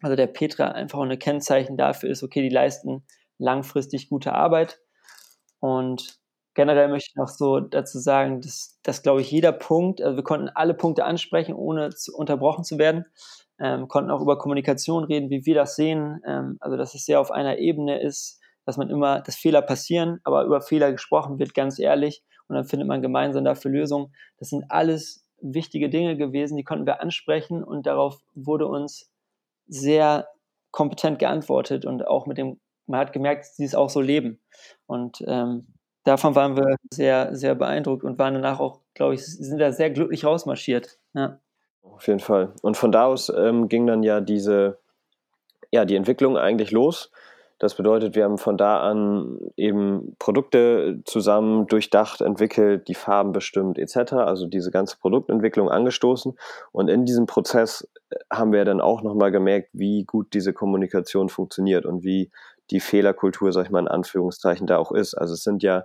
[0.00, 3.04] also der Petra, einfach eine Kennzeichen dafür ist, okay, die leisten
[3.38, 4.78] langfristig gute Arbeit.
[5.58, 6.19] Und
[6.54, 10.24] generell möchte ich noch so dazu sagen, dass, dass glaube ich, jeder Punkt, also wir
[10.24, 13.06] konnten alle Punkte ansprechen, ohne zu, unterbrochen zu werden
[13.60, 17.20] ähm, konnten auch über Kommunikation reden, wie wir das sehen, ähm, also dass es sehr
[17.20, 21.54] auf einer Ebene ist, dass man immer, dass Fehler passieren, aber über Fehler gesprochen wird,
[21.54, 24.14] ganz ehrlich, und dann findet man gemeinsam dafür Lösungen.
[24.38, 29.10] Das sind alles wichtige Dinge gewesen, die konnten wir ansprechen und darauf wurde uns
[29.66, 30.26] sehr
[30.70, 34.40] kompetent geantwortet und auch mit dem, man hat gemerkt, dass sie es auch so leben.
[34.86, 35.74] Und ähm,
[36.10, 39.90] davon waren wir sehr, sehr beeindruckt und waren danach auch, glaube ich, sind da sehr
[39.90, 40.98] glücklich rausmarschiert.
[41.14, 41.38] Ja.
[41.82, 42.52] Auf jeden Fall.
[42.62, 44.78] Und von da aus ähm, ging dann ja diese,
[45.70, 47.12] ja, die Entwicklung eigentlich los.
[47.60, 53.78] Das bedeutet, wir haben von da an eben Produkte zusammen durchdacht, entwickelt, die Farben bestimmt
[53.78, 54.14] etc.
[54.14, 56.36] Also diese ganze Produktentwicklung angestoßen.
[56.72, 61.28] Und in diesem Prozess äh, haben wir dann auch nochmal gemerkt, wie gut diese Kommunikation
[61.28, 62.32] funktioniert und wie
[62.70, 65.14] die Fehlerkultur, sag ich mal in Anführungszeichen, da auch ist.
[65.14, 65.84] Also es sind ja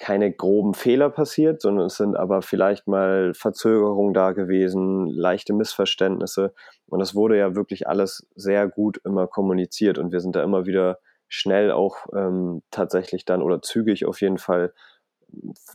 [0.00, 6.54] keine groben Fehler passiert, sondern es sind aber vielleicht mal Verzögerungen da gewesen, leichte Missverständnisse.
[6.86, 10.64] Und das wurde ja wirklich alles sehr gut immer kommuniziert und wir sind da immer
[10.64, 14.72] wieder schnell auch ähm, tatsächlich dann oder zügig auf jeden Fall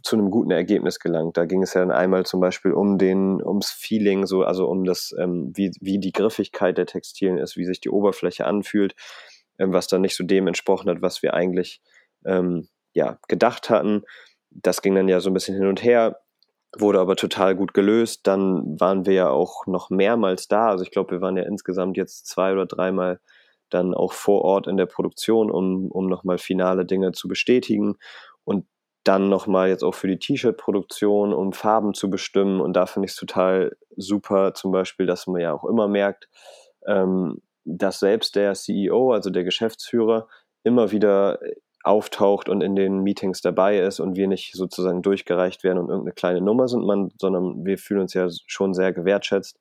[0.01, 1.37] zu einem guten Ergebnis gelangt.
[1.37, 4.85] Da ging es ja dann einmal zum Beispiel um den, ums Feeling, so, also um
[4.85, 8.95] das, ähm, wie, wie die Griffigkeit der Textilien ist, wie sich die Oberfläche anfühlt,
[9.59, 11.79] ähm, was dann nicht so dem entsprochen hat, was wir eigentlich
[12.25, 14.03] ähm, ja, gedacht hatten.
[14.49, 16.21] Das ging dann ja so ein bisschen hin und her.
[16.77, 18.27] wurde aber total gut gelöst.
[18.27, 20.69] Dann waren wir ja auch noch mehrmals da.
[20.69, 23.19] Also ich glaube, wir waren ja insgesamt jetzt zwei oder dreimal
[23.69, 27.97] dann auch vor Ort in der Produktion, um, um nochmal finale Dinge zu bestätigen.
[28.43, 28.65] Und
[29.05, 32.59] dann nochmal jetzt auch für die T-Shirt-Produktion, um Farben zu bestimmen.
[32.61, 36.27] Und da finde ich es total super, zum Beispiel, dass man ja auch immer merkt,
[36.87, 40.27] ähm, dass selbst der CEO, also der Geschäftsführer,
[40.63, 41.39] immer wieder
[41.85, 46.13] auftaucht und in den Meetings dabei ist und wir nicht sozusagen durchgereicht werden und irgendeine
[46.13, 49.59] kleine Nummer sind, man, sondern wir fühlen uns ja schon sehr gewertschätzt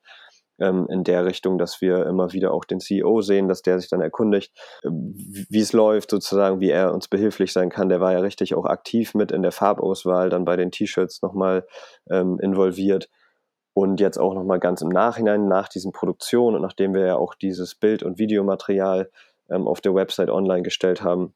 [0.58, 3.90] ähm, in der Richtung, dass wir immer wieder auch den CEO sehen, dass der sich
[3.90, 7.88] dann erkundigt, äh, wie es läuft, sozusagen, wie er uns behilflich sein kann.
[7.88, 11.66] Der war ja richtig auch aktiv mit in der Farbauswahl, dann bei den T-Shirts nochmal
[12.10, 13.10] ähm, involviert.
[13.76, 17.34] Und jetzt auch nochmal ganz im Nachhinein, nach diesen Produktionen und nachdem wir ja auch
[17.34, 19.10] dieses Bild- und Videomaterial
[19.50, 21.34] ähm, auf der Website online gestellt haben,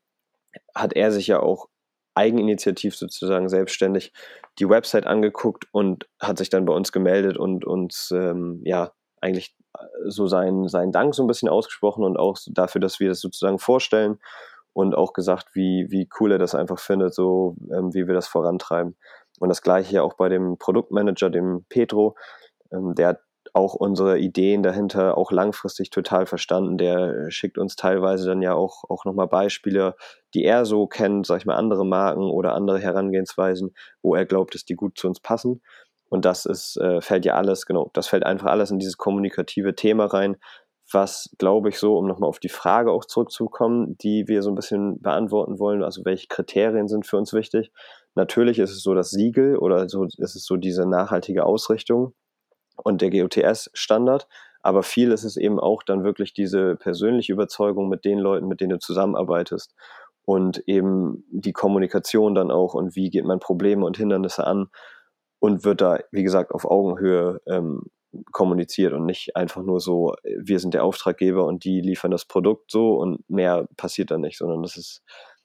[0.74, 1.68] hat er sich ja auch
[2.14, 4.12] eigeninitiativ sozusagen selbstständig
[4.58, 9.54] die Website angeguckt und hat sich dann bei uns gemeldet und uns ähm, ja eigentlich
[9.78, 13.20] äh, so seinen, seinen Dank so ein bisschen ausgesprochen und auch dafür, dass wir das
[13.20, 14.18] sozusagen vorstellen
[14.72, 18.28] und auch gesagt, wie, wie cool er das einfach findet, so ähm, wie wir das
[18.28, 18.96] vorantreiben.
[19.38, 22.16] Und das gleiche ja auch bei dem Produktmanager, dem Petro,
[22.72, 23.20] ähm, der hat
[23.58, 26.78] auch unsere Ideen dahinter auch langfristig total verstanden.
[26.78, 29.96] Der schickt uns teilweise dann ja auch, auch nochmal Beispiele,
[30.32, 34.54] die er so kennt, sag ich mal, andere Marken oder andere Herangehensweisen, wo er glaubt,
[34.54, 35.60] dass die gut zu uns passen.
[36.08, 39.74] Und das ist, äh, fällt ja alles, genau, das fällt einfach alles in dieses kommunikative
[39.74, 40.36] Thema rein,
[40.92, 44.54] was, glaube ich, so, um nochmal auf die Frage auch zurückzukommen, die wir so ein
[44.54, 47.72] bisschen beantworten wollen, also welche Kriterien sind für uns wichtig.
[48.14, 52.14] Natürlich ist es so das Siegel oder so ist es so diese nachhaltige Ausrichtung
[52.84, 54.28] und der GOTS-Standard,
[54.62, 58.60] aber viel ist es eben auch dann wirklich diese persönliche Überzeugung mit den Leuten, mit
[58.60, 59.74] denen du zusammenarbeitest
[60.24, 64.68] und eben die Kommunikation dann auch und wie geht man Probleme und Hindernisse an
[65.38, 67.84] und wird da, wie gesagt, auf Augenhöhe ähm,
[68.32, 72.70] kommuniziert und nicht einfach nur so, wir sind der Auftraggeber und die liefern das Produkt
[72.70, 75.02] so und mehr passiert da nicht, sondern das ist,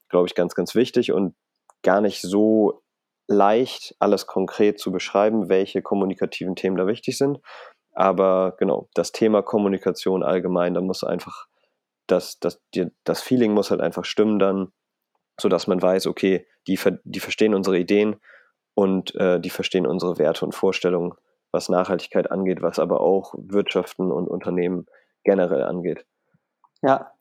[0.09, 1.35] glaube ich, ganz, ganz wichtig und
[1.81, 2.82] gar nicht so
[3.33, 7.39] leicht, alles konkret zu beschreiben, welche kommunikativen Themen da wichtig sind.
[7.93, 11.47] Aber genau, das Thema Kommunikation allgemein, da muss einfach
[12.07, 12.61] das, das,
[13.03, 14.71] das Feeling muss halt einfach stimmen dann,
[15.39, 18.17] sodass man weiß, okay, die, die verstehen unsere Ideen
[18.75, 21.13] und äh, die verstehen unsere Werte und Vorstellungen,
[21.51, 24.87] was Nachhaltigkeit angeht, was aber auch Wirtschaften und Unternehmen
[25.23, 26.05] generell angeht.
[26.81, 27.11] Ja.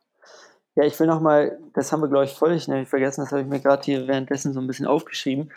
[0.75, 3.49] Ja, ich will nochmal, das haben wir, glaube ich, völlig nämlich vergessen, das habe ich
[3.49, 5.53] mir gerade hier währenddessen so ein bisschen aufgeschrieben,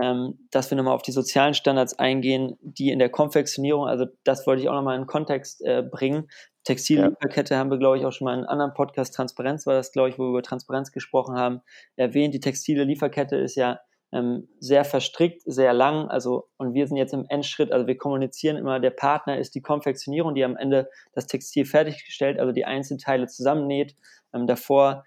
[0.00, 4.46] ähm, dass wir nochmal auf die sozialen Standards eingehen, die in der Konfektionierung, also das
[4.46, 6.28] wollte ich auch nochmal in Kontext äh, bringen.
[6.64, 7.60] Textillieferkette ja.
[7.60, 10.10] haben wir, glaube ich, auch schon mal in einem anderen Podcast, Transparenz war das, glaube
[10.10, 11.62] ich, wo wir über Transparenz gesprochen haben,
[11.96, 12.34] erwähnt.
[12.34, 13.80] Die textile Lieferkette ist ja
[14.12, 16.08] ähm, sehr verstrickt, sehr lang.
[16.08, 19.62] Also, und wir sind jetzt im Endschritt, also wir kommunizieren immer, der Partner ist die
[19.62, 23.96] Konfektionierung, die am Ende das Textil fertiggestellt, also die Einzelteile zusammennäht.
[24.34, 25.04] Ähm, davor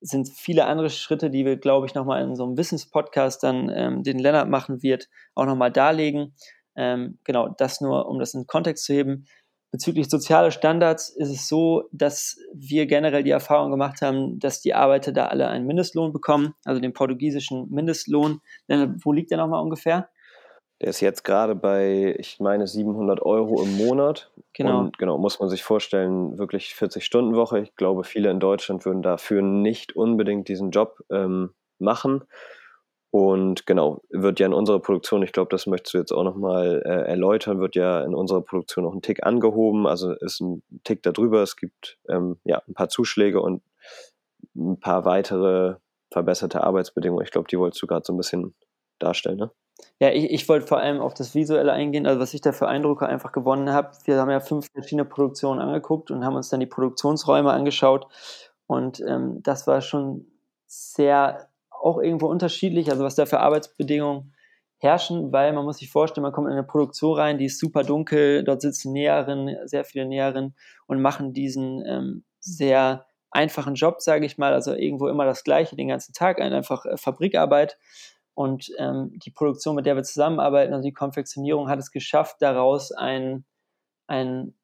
[0.00, 4.02] sind viele andere Schritte, die wir, glaube ich, nochmal in so einem Wissenspodcast dann, ähm,
[4.02, 6.34] den Lennart machen wird, auch nochmal darlegen.
[6.76, 9.26] Ähm, genau, das nur, um das in Kontext zu heben.
[9.70, 14.72] Bezüglich sozialer Standards ist es so, dass wir generell die Erfahrung gemacht haben, dass die
[14.72, 18.40] Arbeiter da alle einen Mindestlohn bekommen, also den portugiesischen Mindestlohn.
[18.68, 20.08] Wo liegt der nochmal ungefähr?
[20.80, 24.30] Der ist jetzt gerade bei, ich meine, 700 Euro im Monat.
[24.52, 24.78] Genau.
[24.78, 27.60] Und genau, muss man sich vorstellen, wirklich 40-Stunden-Woche.
[27.60, 32.22] Ich glaube, viele in Deutschland würden dafür nicht unbedingt diesen Job ähm, machen.
[33.10, 36.82] Und genau, wird ja in unserer Produktion, ich glaube, das möchtest du jetzt auch nochmal
[36.84, 41.02] äh, erläutern, wird ja in unserer Produktion noch ein Tick angehoben, also ist ein Tick
[41.02, 41.42] darüber.
[41.42, 43.62] Es gibt ähm, ja ein paar Zuschläge und
[44.54, 45.76] ein paar weitere
[46.10, 47.24] verbesserte Arbeitsbedingungen.
[47.24, 48.54] Ich glaube, die wolltest du gerade so ein bisschen
[48.98, 49.50] darstellen, ne?
[50.00, 52.68] Ja, ich, ich wollte vor allem auf das Visuelle eingehen, also was ich da für
[52.68, 53.90] Eindrücke einfach gewonnen habe.
[54.04, 58.06] Wir haben ja fünf verschiedene Produktionen angeguckt und haben uns dann die Produktionsräume angeschaut
[58.66, 60.26] und ähm, das war schon
[60.66, 64.34] sehr auch irgendwo unterschiedlich, also was da für Arbeitsbedingungen
[64.78, 67.82] herrschen, weil man muss sich vorstellen, man kommt in eine Produktion rein, die ist super
[67.82, 70.54] dunkel, dort sitzen Näherinnen, sehr viele Näherinnen
[70.86, 75.76] und machen diesen ähm, sehr einfachen Job, sage ich mal, also irgendwo immer das Gleiche
[75.76, 77.78] den ganzen Tag, einfach äh, Fabrikarbeit.
[78.38, 82.92] Und ähm, die Produktion, mit der wir zusammenarbeiten, also die Konfektionierung, hat es geschafft, daraus
[82.92, 83.44] ein,
[84.06, 84.54] ein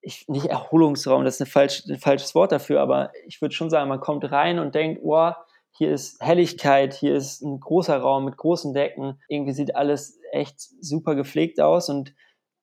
[0.00, 3.68] ich, nicht Erholungsraum, das ist ein, falsch, ein falsches Wort dafür, aber ich würde schon
[3.68, 5.34] sagen, man kommt rein und denkt, wow,
[5.72, 9.20] hier ist Helligkeit, hier ist ein großer Raum mit großen Decken.
[9.28, 12.14] Irgendwie sieht alles echt super gepflegt aus und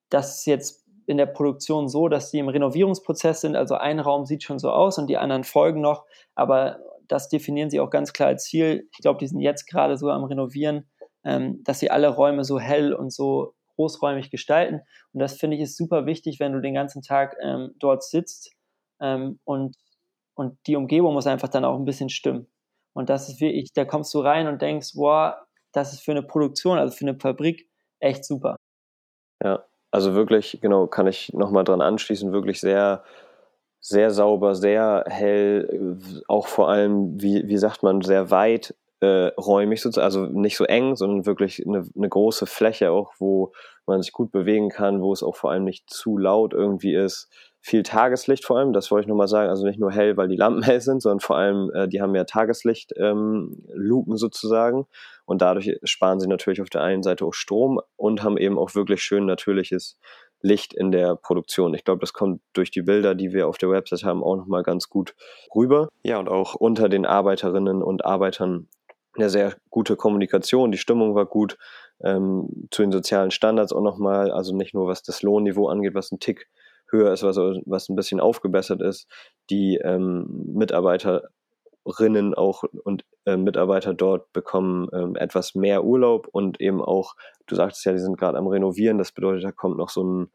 [0.10, 3.56] das ist jetzt in der Produktion so, dass die im Renovierungsprozess sind.
[3.56, 7.70] Also ein Raum sieht schon so aus und die anderen folgen noch, aber das definieren
[7.70, 8.88] sie auch ganz klar als Ziel.
[8.92, 10.86] Ich glaube, die sind jetzt gerade so am Renovieren
[11.24, 14.82] ähm, dass sie alle Räume so hell und so großräumig gestalten.
[15.14, 18.52] Und das finde ich ist super wichtig, wenn du den ganzen Tag ähm, dort sitzt
[19.00, 19.76] ähm, und,
[20.36, 22.48] und die Umgebung muss einfach dann auch ein bisschen stimmen.
[22.94, 25.36] Und das ist wirklich, da kommst du rein und denkst, wow,
[25.72, 27.70] das ist für eine Produktion, also für eine Fabrik
[28.00, 28.56] echt super.
[29.44, 33.04] Ja, also wirklich, genau, kann ich nochmal dran anschließen, wirklich sehr,
[33.82, 39.86] sehr sauber, sehr hell, auch vor allem, wie, wie sagt man, sehr weit äh, räumig,
[39.98, 43.54] also nicht so eng, sondern wirklich eine, eine große Fläche auch, wo
[43.86, 47.30] man sich gut bewegen kann, wo es auch vor allem nicht zu laut irgendwie ist.
[47.62, 50.36] Viel Tageslicht vor allem, das wollte ich nochmal sagen, also nicht nur hell, weil die
[50.36, 54.86] Lampen hell sind, sondern vor allem, äh, die haben ja Tageslicht-Luken ähm, sozusagen
[55.26, 58.76] und dadurch sparen sie natürlich auf der einen Seite auch Strom und haben eben auch
[58.76, 59.98] wirklich schön natürliches
[60.42, 61.74] Licht in der Produktion.
[61.74, 64.64] Ich glaube, das kommt durch die Bilder, die wir auf der Website haben, auch nochmal
[64.64, 65.16] ganz gut
[65.54, 65.90] rüber.
[66.04, 68.68] Ja, und auch unter den Arbeiterinnen und Arbeitern
[69.16, 71.58] eine sehr gute Kommunikation, die Stimmung war gut,
[72.02, 76.12] ähm, zu den sozialen Standards auch nochmal, also nicht nur was das Lohnniveau angeht, was
[76.12, 76.48] ein Tick
[76.92, 79.08] höher ist, was, was ein bisschen aufgebessert ist,
[79.50, 86.82] die ähm, Mitarbeiterinnen auch und äh, Mitarbeiter dort bekommen ähm, etwas mehr Urlaub und eben
[86.82, 87.16] auch,
[87.48, 90.32] du sagtest ja, die sind gerade am Renovieren, das bedeutet, da kommt noch so ein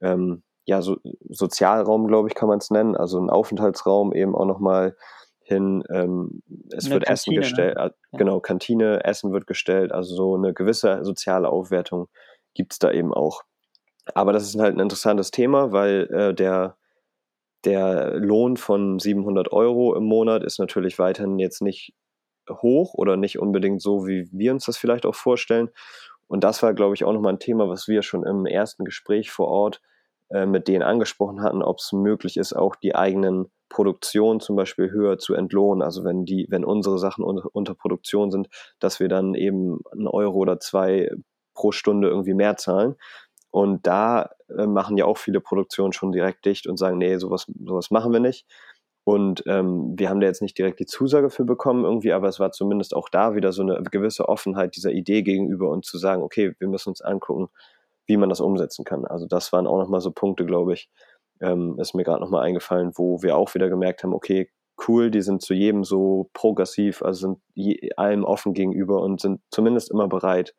[0.00, 0.96] ähm, ja, so,
[1.28, 4.96] Sozialraum, glaube ich, kann man es nennen, also ein Aufenthaltsraum eben auch nochmal
[5.40, 7.94] hin, ähm, es eine wird Kantine, Essen gestellt, ne?
[8.12, 12.08] genau, Kantine, Essen wird gestellt, also so eine gewisse soziale Aufwertung
[12.54, 13.42] gibt es da eben auch.
[14.14, 16.76] Aber das ist halt ein interessantes Thema, weil äh, der,
[17.64, 21.94] der Lohn von 700 Euro im Monat ist natürlich weiterhin jetzt nicht
[22.48, 25.70] hoch oder nicht unbedingt so, wie wir uns das vielleicht auch vorstellen.
[26.26, 29.30] Und das war, glaube ich, auch nochmal ein Thema, was wir schon im ersten Gespräch
[29.30, 29.80] vor Ort
[30.30, 34.90] äh, mit denen angesprochen hatten, ob es möglich ist, auch die eigenen Produktionen zum Beispiel
[34.90, 35.82] höher zu entlohnen.
[35.82, 40.08] Also wenn die, wenn unsere Sachen unter, unter Produktion sind, dass wir dann eben einen
[40.08, 41.10] Euro oder zwei
[41.54, 42.96] pro Stunde irgendwie mehr zahlen.
[43.50, 47.46] Und da äh, machen ja auch viele Produktionen schon direkt dicht und sagen, nee, sowas,
[47.64, 48.46] sowas machen wir nicht.
[49.04, 52.40] Und ähm, wir haben da jetzt nicht direkt die Zusage für bekommen irgendwie, aber es
[52.40, 56.22] war zumindest auch da wieder so eine gewisse Offenheit dieser Idee gegenüber und zu sagen,
[56.22, 57.48] okay, wir müssen uns angucken,
[58.06, 59.04] wie man das umsetzen kann.
[59.04, 60.88] Also das waren auch nochmal so Punkte, glaube ich,
[61.40, 64.50] ähm, ist mir gerade nochmal eingefallen, wo wir auch wieder gemerkt haben, okay,
[64.88, 69.90] cool, die sind zu jedem so progressiv, also sind allem offen gegenüber und sind zumindest
[69.90, 70.54] immer bereit,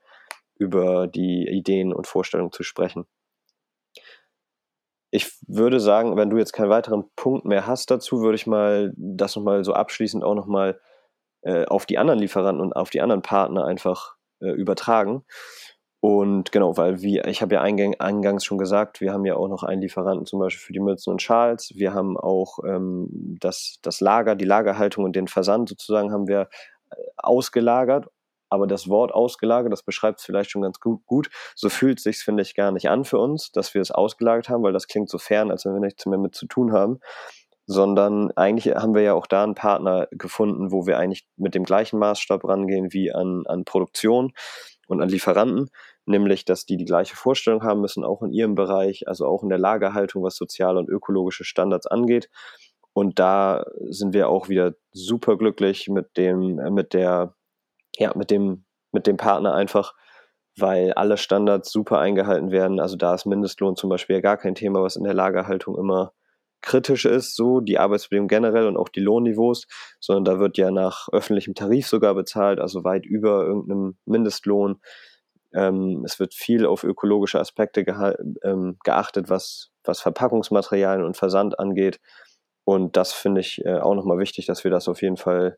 [0.57, 3.05] über die Ideen und Vorstellungen zu sprechen.
[5.15, 8.91] Ich würde sagen, wenn du jetzt keinen weiteren Punkt mehr hast dazu, würde ich mal
[8.97, 10.77] das nochmal so abschließend auch nochmal
[11.43, 15.23] äh, auf die anderen Lieferanten und auf die anderen Partner einfach äh, übertragen.
[16.01, 19.47] Und genau, weil wir, ich habe ja eingang, eingangs schon gesagt, wir haben ja auch
[19.47, 21.71] noch einen Lieferanten zum Beispiel für die Mützen und Schals.
[21.73, 23.07] Wir haben auch ähm,
[23.39, 26.49] das, das Lager, die Lagerhaltung und den Versand sozusagen haben wir
[26.91, 28.07] äh, ausgelagert.
[28.55, 31.29] Aber das Wort ausgelagert, das beschreibt es vielleicht schon ganz gut, gut.
[31.55, 34.63] So fühlt sich, finde ich, gar nicht an für uns, dass wir es ausgelagert haben,
[34.63, 36.99] weil das klingt so fern, als wenn wir nichts mehr mit zu tun haben.
[37.67, 41.65] Sondern eigentlich haben wir ja auch da einen Partner gefunden, wo wir eigentlich mit dem
[41.65, 44.31] gleichen Maßstab rangehen wie an, an Produktion
[44.87, 45.69] und an Lieferanten
[46.05, 49.49] nämlich dass die die gleiche Vorstellung haben müssen, auch in ihrem Bereich, also auch in
[49.49, 52.29] der Lagerhaltung, was soziale und ökologische Standards angeht.
[52.97, 57.34] Und da sind wir auch wieder super glücklich mit dem, mit der,
[57.97, 59.93] ja, mit dem, mit dem Partner einfach,
[60.57, 62.79] weil alle Standards super eingehalten werden.
[62.79, 66.13] Also da ist Mindestlohn zum Beispiel ja gar kein Thema, was in der Lagerhaltung immer
[66.61, 69.67] kritisch ist, so die Arbeitsbedingungen generell und auch die Lohnniveaus,
[69.99, 74.81] sondern da wird ja nach öffentlichem Tarif sogar bezahlt, also weit über irgendeinem Mindestlohn.
[75.53, 77.85] Ähm, es wird viel auf ökologische Aspekte
[78.43, 81.99] ähm, geachtet, was, was Verpackungsmaterialien und Versand angeht.
[82.65, 85.57] Und das finde ich äh, auch nochmal wichtig, dass wir das auf jeden Fall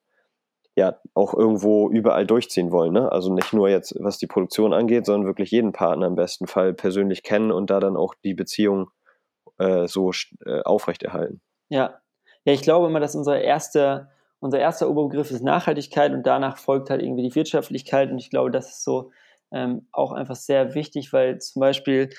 [0.78, 2.94] ja auch irgendwo überall durchziehen wollen.
[2.94, 3.12] Ne?
[3.12, 6.76] Also nicht nur jetzt, was die Produktion angeht, sondern wirklich jeden Partner im besten Fall
[6.76, 8.92] persönlich kennen und da dann auch die Beziehung
[9.58, 10.12] äh, so
[10.46, 11.42] äh, aufrechterhalten.
[11.70, 12.00] Ja.
[12.46, 16.92] ja, ich glaube immer, dass unser erster, unser erster Oberbegriff ist Nachhaltigkeit und danach folgt
[16.92, 19.10] halt irgendwie die Wirtschaftlichkeit und ich glaube, das ist so
[19.52, 22.12] ähm, auch einfach sehr wichtig, weil zum Beispiel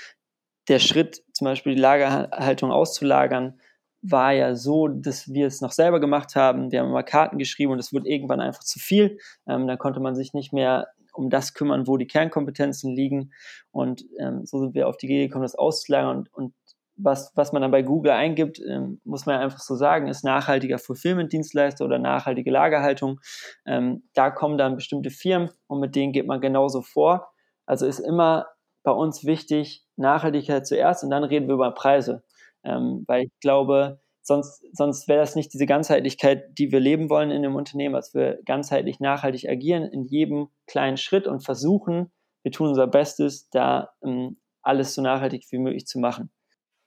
[0.67, 3.61] der Schritt, zum Beispiel die Lagerhaltung auszulagern,
[4.03, 6.71] war ja so, dass wir es noch selber gemacht haben.
[6.71, 9.19] Wir haben immer Karten geschrieben und es wurde irgendwann einfach zu viel.
[9.47, 13.33] Ähm, dann konnte man sich nicht mehr um das kümmern, wo die Kernkompetenzen liegen.
[13.73, 16.19] Und ähm, so sind wir auf die Idee gekommen, das auszulagern.
[16.19, 16.55] Und, und
[16.99, 20.79] was, was man dann bei Google eingibt, ähm, muss man einfach so sagen, ist nachhaltiger
[20.79, 23.21] Fulfillment-Dienstleister oder nachhaltige Lagerhaltung.
[23.67, 27.31] Ähm, da kommen dann bestimmte Firmen und mit denen geht man genauso vor.
[27.67, 28.47] Also ist immer
[28.83, 32.23] bei uns wichtig, Nachhaltigkeit zuerst und dann reden wir über Preise.
[32.69, 37.31] Ähm, weil ich glaube, sonst, sonst wäre das nicht diese Ganzheitlichkeit, die wir leben wollen
[37.31, 42.13] in dem Unternehmen, als wir ganzheitlich nachhaltig agieren in jedem kleinen Schritt und versuchen,
[42.45, 46.31] wir tun unser Bestes, da ähm, alles so nachhaltig wie möglich zu machen.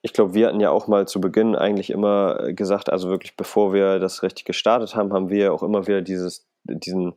[0.04, 3.74] Ich glaube, wir hatten ja auch mal zu Beginn eigentlich immer gesagt, also wirklich bevor
[3.74, 7.14] wir das richtig gestartet haben, haben wir auch immer wieder dieses, diesen,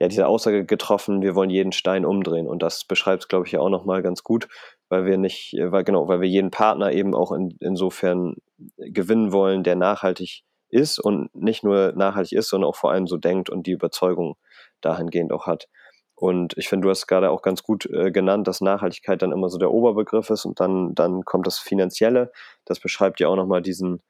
[0.00, 2.46] ja, diese Aussage getroffen, wir wollen jeden Stein umdrehen.
[2.46, 4.48] Und das beschreibt es, glaube ich, ja auch nochmal ganz gut,
[4.90, 8.34] weil wir nicht, weil genau, weil wir jeden Partner eben auch in, insofern
[8.76, 13.16] gewinnen wollen, der nachhaltig ist und nicht nur nachhaltig ist, sondern auch vor allem so
[13.16, 14.36] denkt und die Überzeugung
[14.80, 15.68] dahingehend auch hat.
[16.14, 19.48] Und ich finde, du hast gerade auch ganz gut äh, genannt, dass Nachhaltigkeit dann immer
[19.48, 22.30] so der Oberbegriff ist und dann, dann kommt das Finanzielle.
[22.66, 24.02] Das beschreibt ja auch nochmal diesen,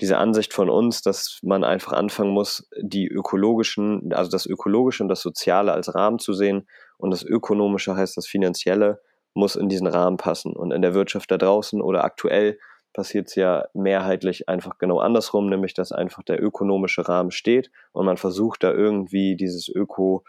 [0.00, 5.08] diese Ansicht von uns, dass man einfach anfangen muss, die ökologischen, also das Ökologische und
[5.08, 6.68] das Soziale als Rahmen zu sehen.
[6.98, 9.00] Und das Ökonomische heißt das Finanzielle
[9.36, 10.54] muss in diesen Rahmen passen.
[10.54, 12.58] Und in der Wirtschaft da draußen oder aktuell
[12.92, 18.06] passiert es ja mehrheitlich einfach genau andersrum, nämlich dass einfach der ökonomische Rahmen steht und
[18.06, 20.24] man versucht da irgendwie dieses Öko,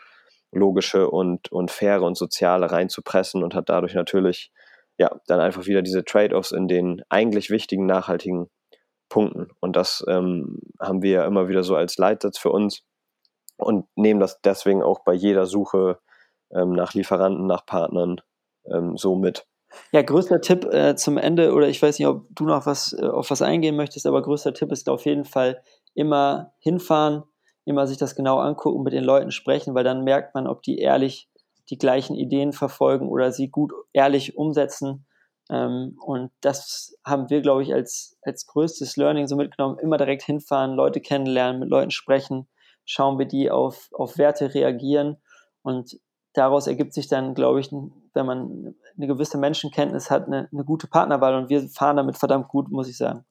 [0.52, 4.52] logische und, und faire und soziale reinzupressen und hat dadurch natürlich
[4.98, 8.50] ja dann einfach wieder diese Trade-offs in den eigentlich wichtigen nachhaltigen
[9.08, 9.48] Punkten.
[9.62, 12.84] Und das ähm, haben wir immer wieder so als Leitsatz für uns
[13.56, 16.00] und nehmen das deswegen auch bei jeder Suche
[16.52, 18.22] ähm, nach Lieferanten, nach Partnern
[18.72, 19.46] ähm, so mit.
[19.92, 23.06] Ja, größter Tipp äh, zum Ende, oder ich weiß nicht, ob du noch was äh,
[23.06, 25.62] auf was eingehen möchtest, aber größter Tipp ist auf jeden Fall
[25.94, 27.24] immer hinfahren,
[27.66, 30.80] immer sich das genau angucken, mit den Leuten sprechen, weil dann merkt man, ob die
[30.80, 31.30] ehrlich
[31.70, 35.06] die gleichen Ideen verfolgen oder sie gut ehrlich umsetzen.
[35.50, 39.80] Ähm, und das haben wir, glaube ich, als, als größtes Learning so mitgenommen.
[39.80, 42.48] Immer direkt hinfahren, Leute kennenlernen, mit Leuten sprechen,
[42.86, 45.18] schauen, wie die auf, auf Werte reagieren.
[45.62, 46.00] Und
[46.34, 47.70] daraus ergibt sich dann, glaube ich,
[48.18, 51.36] wenn man eine gewisse Menschenkenntnis hat, eine, eine gute Partnerwahl.
[51.36, 53.26] Und wir fahren damit verdammt gut, muss ich sagen.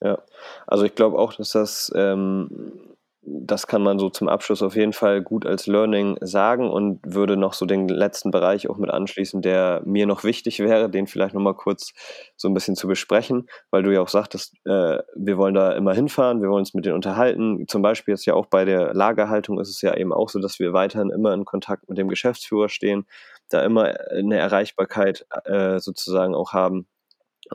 [0.00, 0.18] Ja,
[0.66, 2.96] also ich glaube auch, dass das ähm,
[3.30, 7.36] das kann man so zum Abschluss auf jeden Fall gut als Learning sagen und würde
[7.36, 11.34] noch so den letzten Bereich auch mit anschließen, der mir noch wichtig wäre, den vielleicht
[11.34, 11.92] nochmal kurz
[12.36, 15.94] so ein bisschen zu besprechen, weil du ja auch sagtest, äh, wir wollen da immer
[15.94, 17.66] hinfahren, wir wollen uns mit denen unterhalten.
[17.68, 20.58] Zum Beispiel jetzt ja auch bei der Lagerhaltung ist es ja eben auch so, dass
[20.58, 23.06] wir weiterhin immer in Kontakt mit dem Geschäftsführer stehen,
[23.48, 26.86] da immer eine Erreichbarkeit äh, sozusagen auch haben.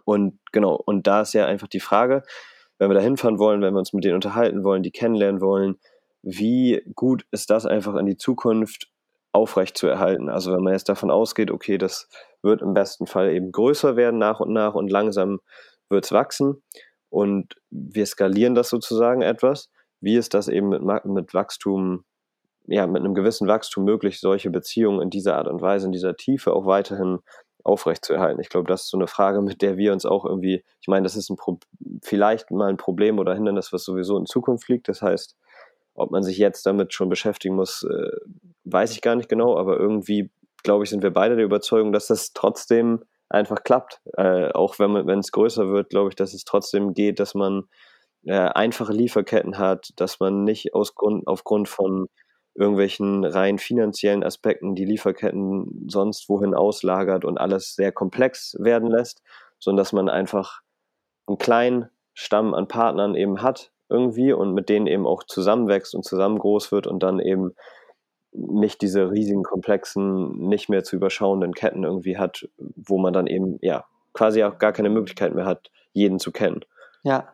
[0.05, 2.23] Und genau, und da ist ja einfach die Frage,
[2.79, 5.79] wenn wir da hinfahren wollen, wenn wir uns mit denen unterhalten wollen, die kennenlernen wollen,
[6.23, 8.89] wie gut ist das einfach in die Zukunft
[9.31, 10.29] aufrecht zu erhalten?
[10.29, 12.07] Also wenn man jetzt davon ausgeht, okay, das
[12.41, 15.39] wird im besten Fall eben größer werden nach und nach und langsam
[15.89, 16.63] wird es wachsen
[17.09, 19.69] und wir skalieren das sozusagen etwas.
[20.01, 22.05] Wie ist das eben mit, mit Wachstum,
[22.68, 26.16] ja, mit einem gewissen Wachstum möglich, solche Beziehungen in dieser Art und Weise, in dieser
[26.16, 27.20] Tiefe auch weiterhin
[27.64, 28.41] aufrechtzuerhalten.
[28.41, 31.03] Ich glaube, das ist so eine Frage, mit der wir uns auch irgendwie, ich meine,
[31.03, 31.59] das ist ein Pro
[32.01, 34.88] vielleicht mal ein Problem oder Hindernis, was sowieso in Zukunft liegt.
[34.88, 35.38] Das heißt,
[35.95, 38.18] ob man sich jetzt damit schon beschäftigen muss, äh,
[38.66, 40.32] weiß ich gar nicht genau, aber irgendwie,
[40.64, 44.01] glaube ich, sind wir beide der Überzeugung, dass das trotzdem einfach klappt.
[44.18, 47.64] Äh, auch wenn es größer wird, glaube ich, dass es trotzdem geht, dass man
[48.26, 52.07] äh, einfache Lieferketten hat, dass man nicht aus Grund, aufgrund von
[52.55, 59.23] irgendwelchen rein finanziellen Aspekten die Lieferketten sonst wohin auslagert und alles sehr komplex werden lässt,
[59.59, 60.61] sondern dass man einfach
[61.27, 66.03] einen kleinen Stamm an Partnern eben hat irgendwie und mit denen eben auch zusammenwächst und
[66.05, 67.55] zusammen groß wird und dann eben
[68.31, 73.59] nicht diese riesigen, komplexen, nicht mehr zu überschauenden Ketten irgendwie hat, wo man dann eben,
[73.61, 76.65] ja, quasi auch gar keine Möglichkeit mehr hat, jeden zu kennen.
[77.03, 77.33] Ja,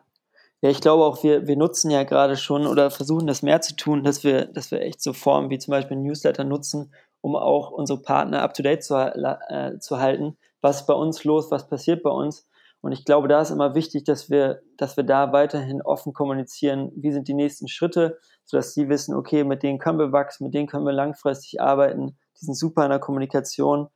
[0.62, 3.76] ja, ich glaube auch, wir, wir nutzen ja gerade schon oder versuchen das mehr zu
[3.76, 6.92] tun, dass wir, dass wir echt so Formen wie zum Beispiel Newsletter nutzen,
[7.22, 10.36] um auch unsere Partner up to date zu, äh, zu halten.
[10.60, 11.50] Was ist bei uns los?
[11.50, 12.46] Was passiert bei uns?
[12.82, 16.90] Und ich glaube, da ist immer wichtig, dass wir, dass wir da weiterhin offen kommunizieren,
[16.94, 20.54] wie sind die nächsten Schritte, sodass sie wissen, okay, mit denen können wir wachsen, mit
[20.54, 23.88] denen können wir langfristig arbeiten, die sind super in der Kommunikation.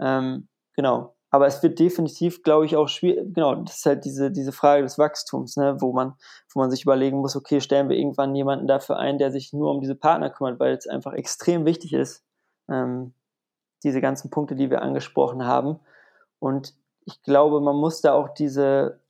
[0.00, 1.15] Ähm, genau.
[1.36, 4.82] Aber es wird definitiv, glaube ich, auch schwierig, genau, das ist halt diese, diese Frage
[4.82, 6.14] des Wachstums, ne, wo man,
[6.54, 9.70] wo man sich überlegen muss, okay, stellen wir irgendwann jemanden dafür ein, der sich nur
[9.70, 12.24] um diese Partner kümmert, weil es einfach extrem wichtig ist,
[12.70, 13.12] ähm,
[13.84, 15.78] diese ganzen Punkte, die wir angesprochen haben.
[16.38, 16.72] Und
[17.04, 19.00] ich glaube, man muss da auch diese,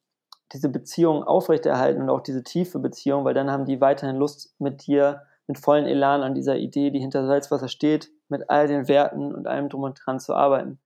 [0.53, 4.89] diese Beziehung aufrechterhalten und auch diese tiefe Beziehung, weil dann haben die weiterhin Lust, mit
[4.89, 9.33] dir mit vollen Elan an dieser Idee, die hinter Salzwasser steht, mit all den Werten
[9.33, 10.81] und allem drum und dran zu arbeiten.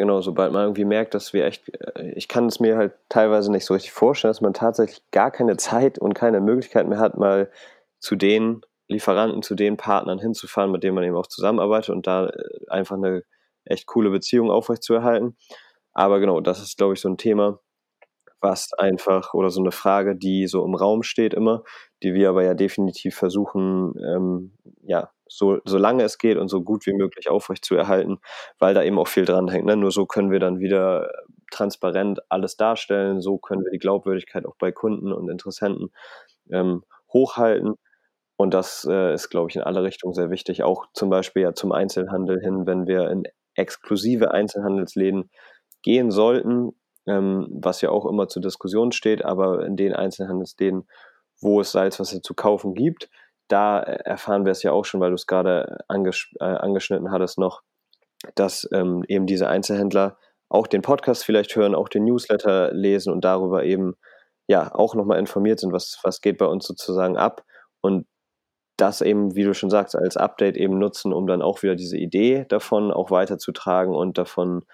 [0.00, 3.52] Genau, sobald man irgendwie merkt, dass wir echt, äh, ich kann es mir halt teilweise
[3.52, 7.18] nicht so richtig vorstellen, dass man tatsächlich gar keine Zeit und keine Möglichkeit mehr hat,
[7.18, 7.50] mal
[7.98, 12.28] zu den Lieferanten, zu den Partnern hinzufahren, mit denen man eben auch zusammenarbeitet und da
[12.28, 12.32] äh,
[12.70, 13.24] einfach eine
[13.66, 15.36] echt coole Beziehung aufrechtzuerhalten.
[15.92, 17.60] Aber genau, das ist, glaube ich, so ein Thema,
[18.40, 21.64] was einfach oder so eine Frage, die so im Raum steht immer,
[22.02, 26.86] die wir aber ja definitiv versuchen, ähm, ja, so, solange es geht und so gut
[26.86, 28.18] wie möglich aufrecht zu erhalten,
[28.58, 29.64] weil da eben auch viel dran hängt.
[29.64, 29.76] Ne?
[29.76, 31.08] Nur so können wir dann wieder
[31.52, 35.92] transparent alles darstellen, so können wir die Glaubwürdigkeit auch bei Kunden und Interessenten
[36.50, 37.76] ähm, hochhalten.
[38.36, 40.62] Und das äh, ist, glaube ich, in alle Richtungen sehr wichtig.
[40.62, 43.24] Auch zum Beispiel ja zum Einzelhandel hin, wenn wir in
[43.54, 45.30] exklusive Einzelhandelsläden
[45.82, 46.72] gehen sollten,
[47.06, 50.88] ähm, was ja auch immer zur Diskussion steht, aber in den Einzelhandelsläden,
[51.40, 53.08] wo es Salzwasser zu kaufen gibt,
[53.50, 57.38] da erfahren wir es ja auch schon, weil du es gerade anges äh, angeschnitten hattest
[57.38, 57.62] noch,
[58.34, 60.16] dass ähm, eben diese Einzelhändler
[60.48, 63.94] auch den Podcast vielleicht hören, auch den Newsletter lesen und darüber eben
[64.46, 67.44] ja auch nochmal informiert sind, was, was geht bei uns sozusagen ab
[67.80, 68.06] und
[68.76, 71.98] das eben, wie du schon sagst, als Update eben nutzen, um dann auch wieder diese
[71.98, 74.64] Idee davon auch weiterzutragen und davon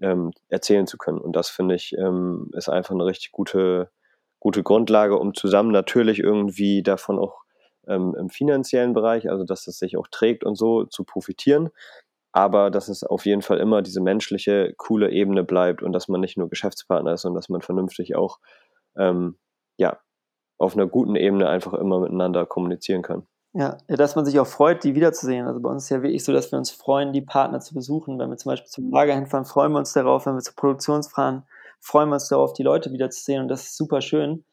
[0.00, 1.18] ähm, erzählen zu können.
[1.18, 3.90] Und das finde ich ähm, ist einfach eine richtig gute,
[4.38, 7.42] gute Grundlage, um zusammen natürlich irgendwie davon auch
[7.86, 11.70] ähm, im finanziellen Bereich, also dass es sich auch trägt und so, zu profitieren.
[12.32, 16.20] Aber dass es auf jeden Fall immer diese menschliche, coole Ebene bleibt und dass man
[16.20, 18.38] nicht nur Geschäftspartner ist, sondern dass man vernünftig auch
[18.96, 19.36] ähm,
[19.78, 19.98] ja,
[20.58, 23.26] auf einer guten Ebene einfach immer miteinander kommunizieren kann.
[23.52, 25.46] Ja, dass man sich auch freut, die wiederzusehen.
[25.46, 28.18] Also bei uns ist ja wirklich so, dass wir uns freuen, die Partner zu besuchen.
[28.18, 30.26] Wenn wir zum Beispiel zum Lager hinfahren, freuen wir uns darauf.
[30.26, 31.42] Wenn wir zur Produktion fahren,
[31.80, 33.42] freuen wir uns darauf, die Leute wiederzusehen.
[33.42, 34.44] Und das ist super schön.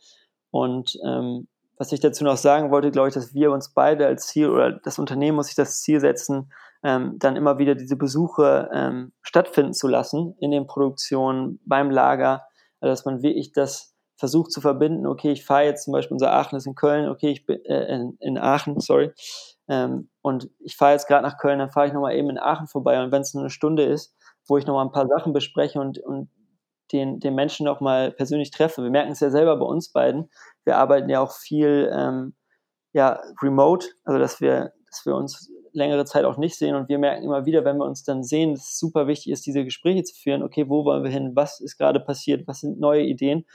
[0.50, 1.48] Und ähm,
[1.78, 4.72] was ich dazu noch sagen wollte, glaube ich, dass wir uns beide als Ziel oder
[4.72, 6.52] das Unternehmen muss sich das Ziel setzen,
[6.84, 12.44] ähm, dann immer wieder diese Besuche ähm, stattfinden zu lassen in den Produktionen, beim Lager,
[12.80, 16.34] also dass man wirklich das versucht zu verbinden, okay, ich fahre jetzt zum Beispiel, unser
[16.34, 19.12] Aachen ist in Köln, okay, ich bin äh, in, in Aachen, sorry,
[19.68, 22.68] ähm, und ich fahre jetzt gerade nach Köln, dann fahre ich nochmal eben in Aachen
[22.68, 23.02] vorbei.
[23.04, 24.16] Und wenn es nur eine Stunde ist,
[24.48, 26.30] wo ich nochmal ein paar Sachen bespreche und, und
[26.92, 28.84] den, den Menschen nochmal persönlich treffe.
[28.84, 30.30] Wir merken es ja selber bei uns beiden.
[30.64, 32.36] Wir arbeiten ja auch viel ähm,
[32.94, 36.98] ja, remote, also dass wir, dass wir uns längere Zeit auch nicht sehen und wir
[36.98, 40.04] merken immer wieder, wenn wir uns dann sehen, dass es super wichtig ist, diese Gespräche
[40.04, 40.42] zu führen.
[40.44, 41.36] Okay, wo wollen wir hin?
[41.36, 42.48] Was ist gerade passiert?
[42.48, 43.46] Was sind neue Ideen?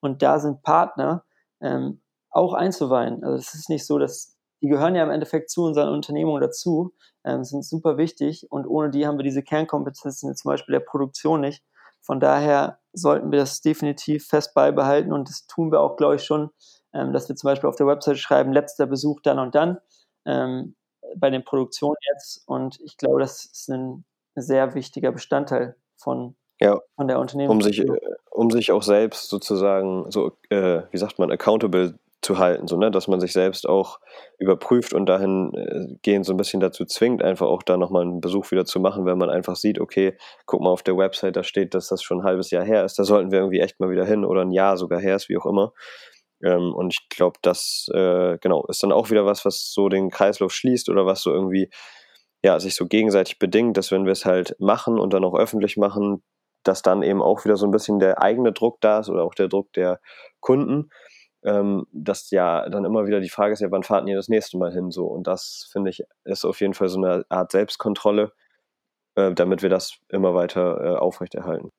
[0.00, 1.24] Und da sind Partner
[1.60, 3.24] ähm, auch einzuweihen.
[3.24, 6.92] Also es ist nicht so, dass die gehören ja im Endeffekt zu unseren Unternehmungen dazu,
[7.24, 11.40] ähm, sind super wichtig und ohne die haben wir diese Kernkompetenzen zum Beispiel der Produktion
[11.40, 11.64] nicht.
[12.02, 16.24] Von daher sollten wir das definitiv fest beibehalten und das tun wir auch, glaube ich,
[16.24, 16.50] schon,
[16.92, 19.78] ähm, dass wir zum Beispiel auf der Website schreiben, letzter Besuch dann und dann
[20.26, 20.74] ähm,
[21.16, 26.80] bei den Produktionen jetzt und ich glaube, das ist ein sehr wichtiger Bestandteil von, ja,
[26.96, 27.56] von der Unternehmung.
[27.56, 27.84] Um sich,
[28.30, 32.90] um sich auch selbst sozusagen so, äh, wie sagt man, accountable zu halten, so, ne?
[32.90, 33.98] dass man sich selbst auch
[34.38, 38.66] überprüft und dahingehend so ein bisschen dazu zwingt, einfach auch da nochmal einen Besuch wieder
[38.66, 41.88] zu machen, wenn man einfach sieht, okay, guck mal auf der Website, da steht, dass
[41.88, 44.24] das schon ein halbes Jahr her ist, da sollten wir irgendwie echt mal wieder hin
[44.24, 45.72] oder ein Jahr sogar her ist, wie auch immer.
[46.42, 50.10] Ähm, und ich glaube, das äh, genau ist dann auch wieder was, was so den
[50.10, 51.70] Kreislauf schließt oder was so irgendwie
[52.42, 55.76] ja sich so gegenseitig bedingt, dass wenn wir es halt machen und dann auch öffentlich
[55.76, 56.22] machen,
[56.64, 59.34] dass dann eben auch wieder so ein bisschen der eigene Druck da ist oder auch
[59.34, 60.00] der Druck der
[60.40, 60.90] Kunden
[61.44, 64.58] ähm, dass ja dann immer wieder die Frage ist, ja, wann fahren ihr das nächste
[64.58, 64.90] Mal hin?
[64.90, 68.32] So, und das finde ich ist auf jeden Fall so eine Art Selbstkontrolle,
[69.16, 71.70] äh, damit wir das immer weiter äh, aufrechterhalten.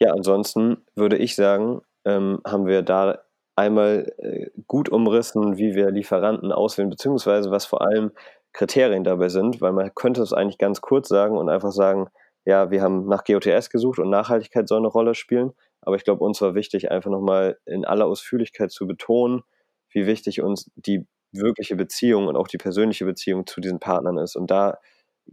[0.00, 3.18] Ja, ansonsten würde ich sagen, ähm, haben wir da
[3.56, 8.12] einmal äh, gut umrissen, wie wir Lieferanten auswählen, beziehungsweise was vor allem
[8.52, 12.08] Kriterien dabei sind, weil man könnte es eigentlich ganz kurz sagen und einfach sagen,
[12.46, 15.52] ja, wir haben nach GOTS gesucht und Nachhaltigkeit soll eine Rolle spielen.
[15.82, 19.42] Aber ich glaube, uns war wichtig, einfach nochmal in aller Ausführlichkeit zu betonen,
[19.90, 24.36] wie wichtig uns die wirkliche Beziehung und auch die persönliche Beziehung zu diesen Partnern ist.
[24.36, 24.78] Und da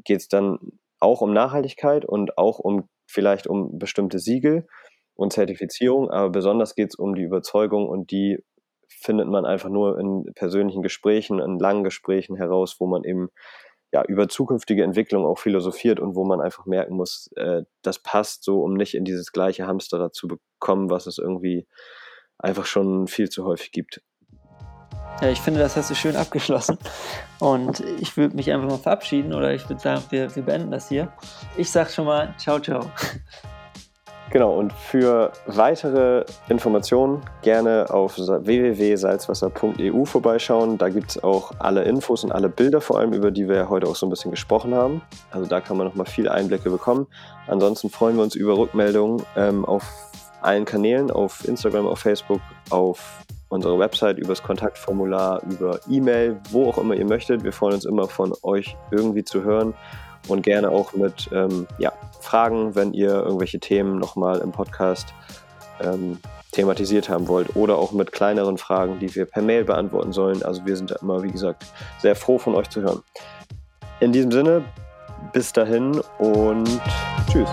[0.04, 0.60] geht es dann
[1.00, 4.68] auch um Nachhaltigkeit und auch um vielleicht um bestimmte Siegel
[5.16, 8.44] und Zertifizierung, aber besonders geht es um die Überzeugung und die
[8.88, 13.30] findet man einfach nur in persönlichen Gesprächen, in langen Gesprächen heraus, wo man eben
[13.92, 18.44] ja, über zukünftige Entwicklung auch philosophiert und wo man einfach merken muss, äh, das passt
[18.44, 21.68] so, um nicht in dieses gleiche Hamsterrad zu bekommen, was es irgendwie
[22.38, 24.02] einfach schon viel zu häufig gibt.
[25.22, 26.78] Ja, ich finde, das hast du schön abgeschlossen.
[27.40, 30.90] Und ich würde mich einfach mal verabschieden oder ich würde sagen, wir, wir beenden das
[30.90, 31.12] hier.
[31.58, 32.92] Ich sage schon mal, ciao, ciao.
[34.30, 40.78] Genau, und für weitere Informationen gerne auf www.salzwasser.eu vorbeischauen.
[40.78, 43.88] Da gibt es auch alle Infos und alle Bilder vor allem, über die wir heute
[43.88, 45.02] auch so ein bisschen gesprochen haben.
[45.32, 47.08] Also da kann man nochmal viele Einblicke bekommen.
[47.48, 49.86] Ansonsten freuen wir uns über Rückmeldungen ähm, auf
[50.42, 56.68] allen Kanälen, auf Instagram, auf Facebook, auf unserer Website, über das Kontaktformular, über E-Mail, wo
[56.68, 57.46] auch immer ihr möchtet.
[57.46, 59.74] Wir freuen uns immer von euch irgendwie zu hören
[60.28, 65.14] und gerne auch mit ähm, ja, Fragen, wenn ihr irgendwelche Themen nochmal im Podcast
[65.82, 66.20] ähm,
[66.52, 70.44] thematisiert haben wollt oder auch mit kleineren Fragen, die wir per Mail beantworten sollen.
[70.44, 71.66] Also wir sind immer, wie gesagt,
[72.00, 73.04] sehr froh von euch zu hören.
[74.00, 74.64] In diesem Sinne,
[75.34, 76.68] bis dahin und
[77.32, 77.50] tschüss.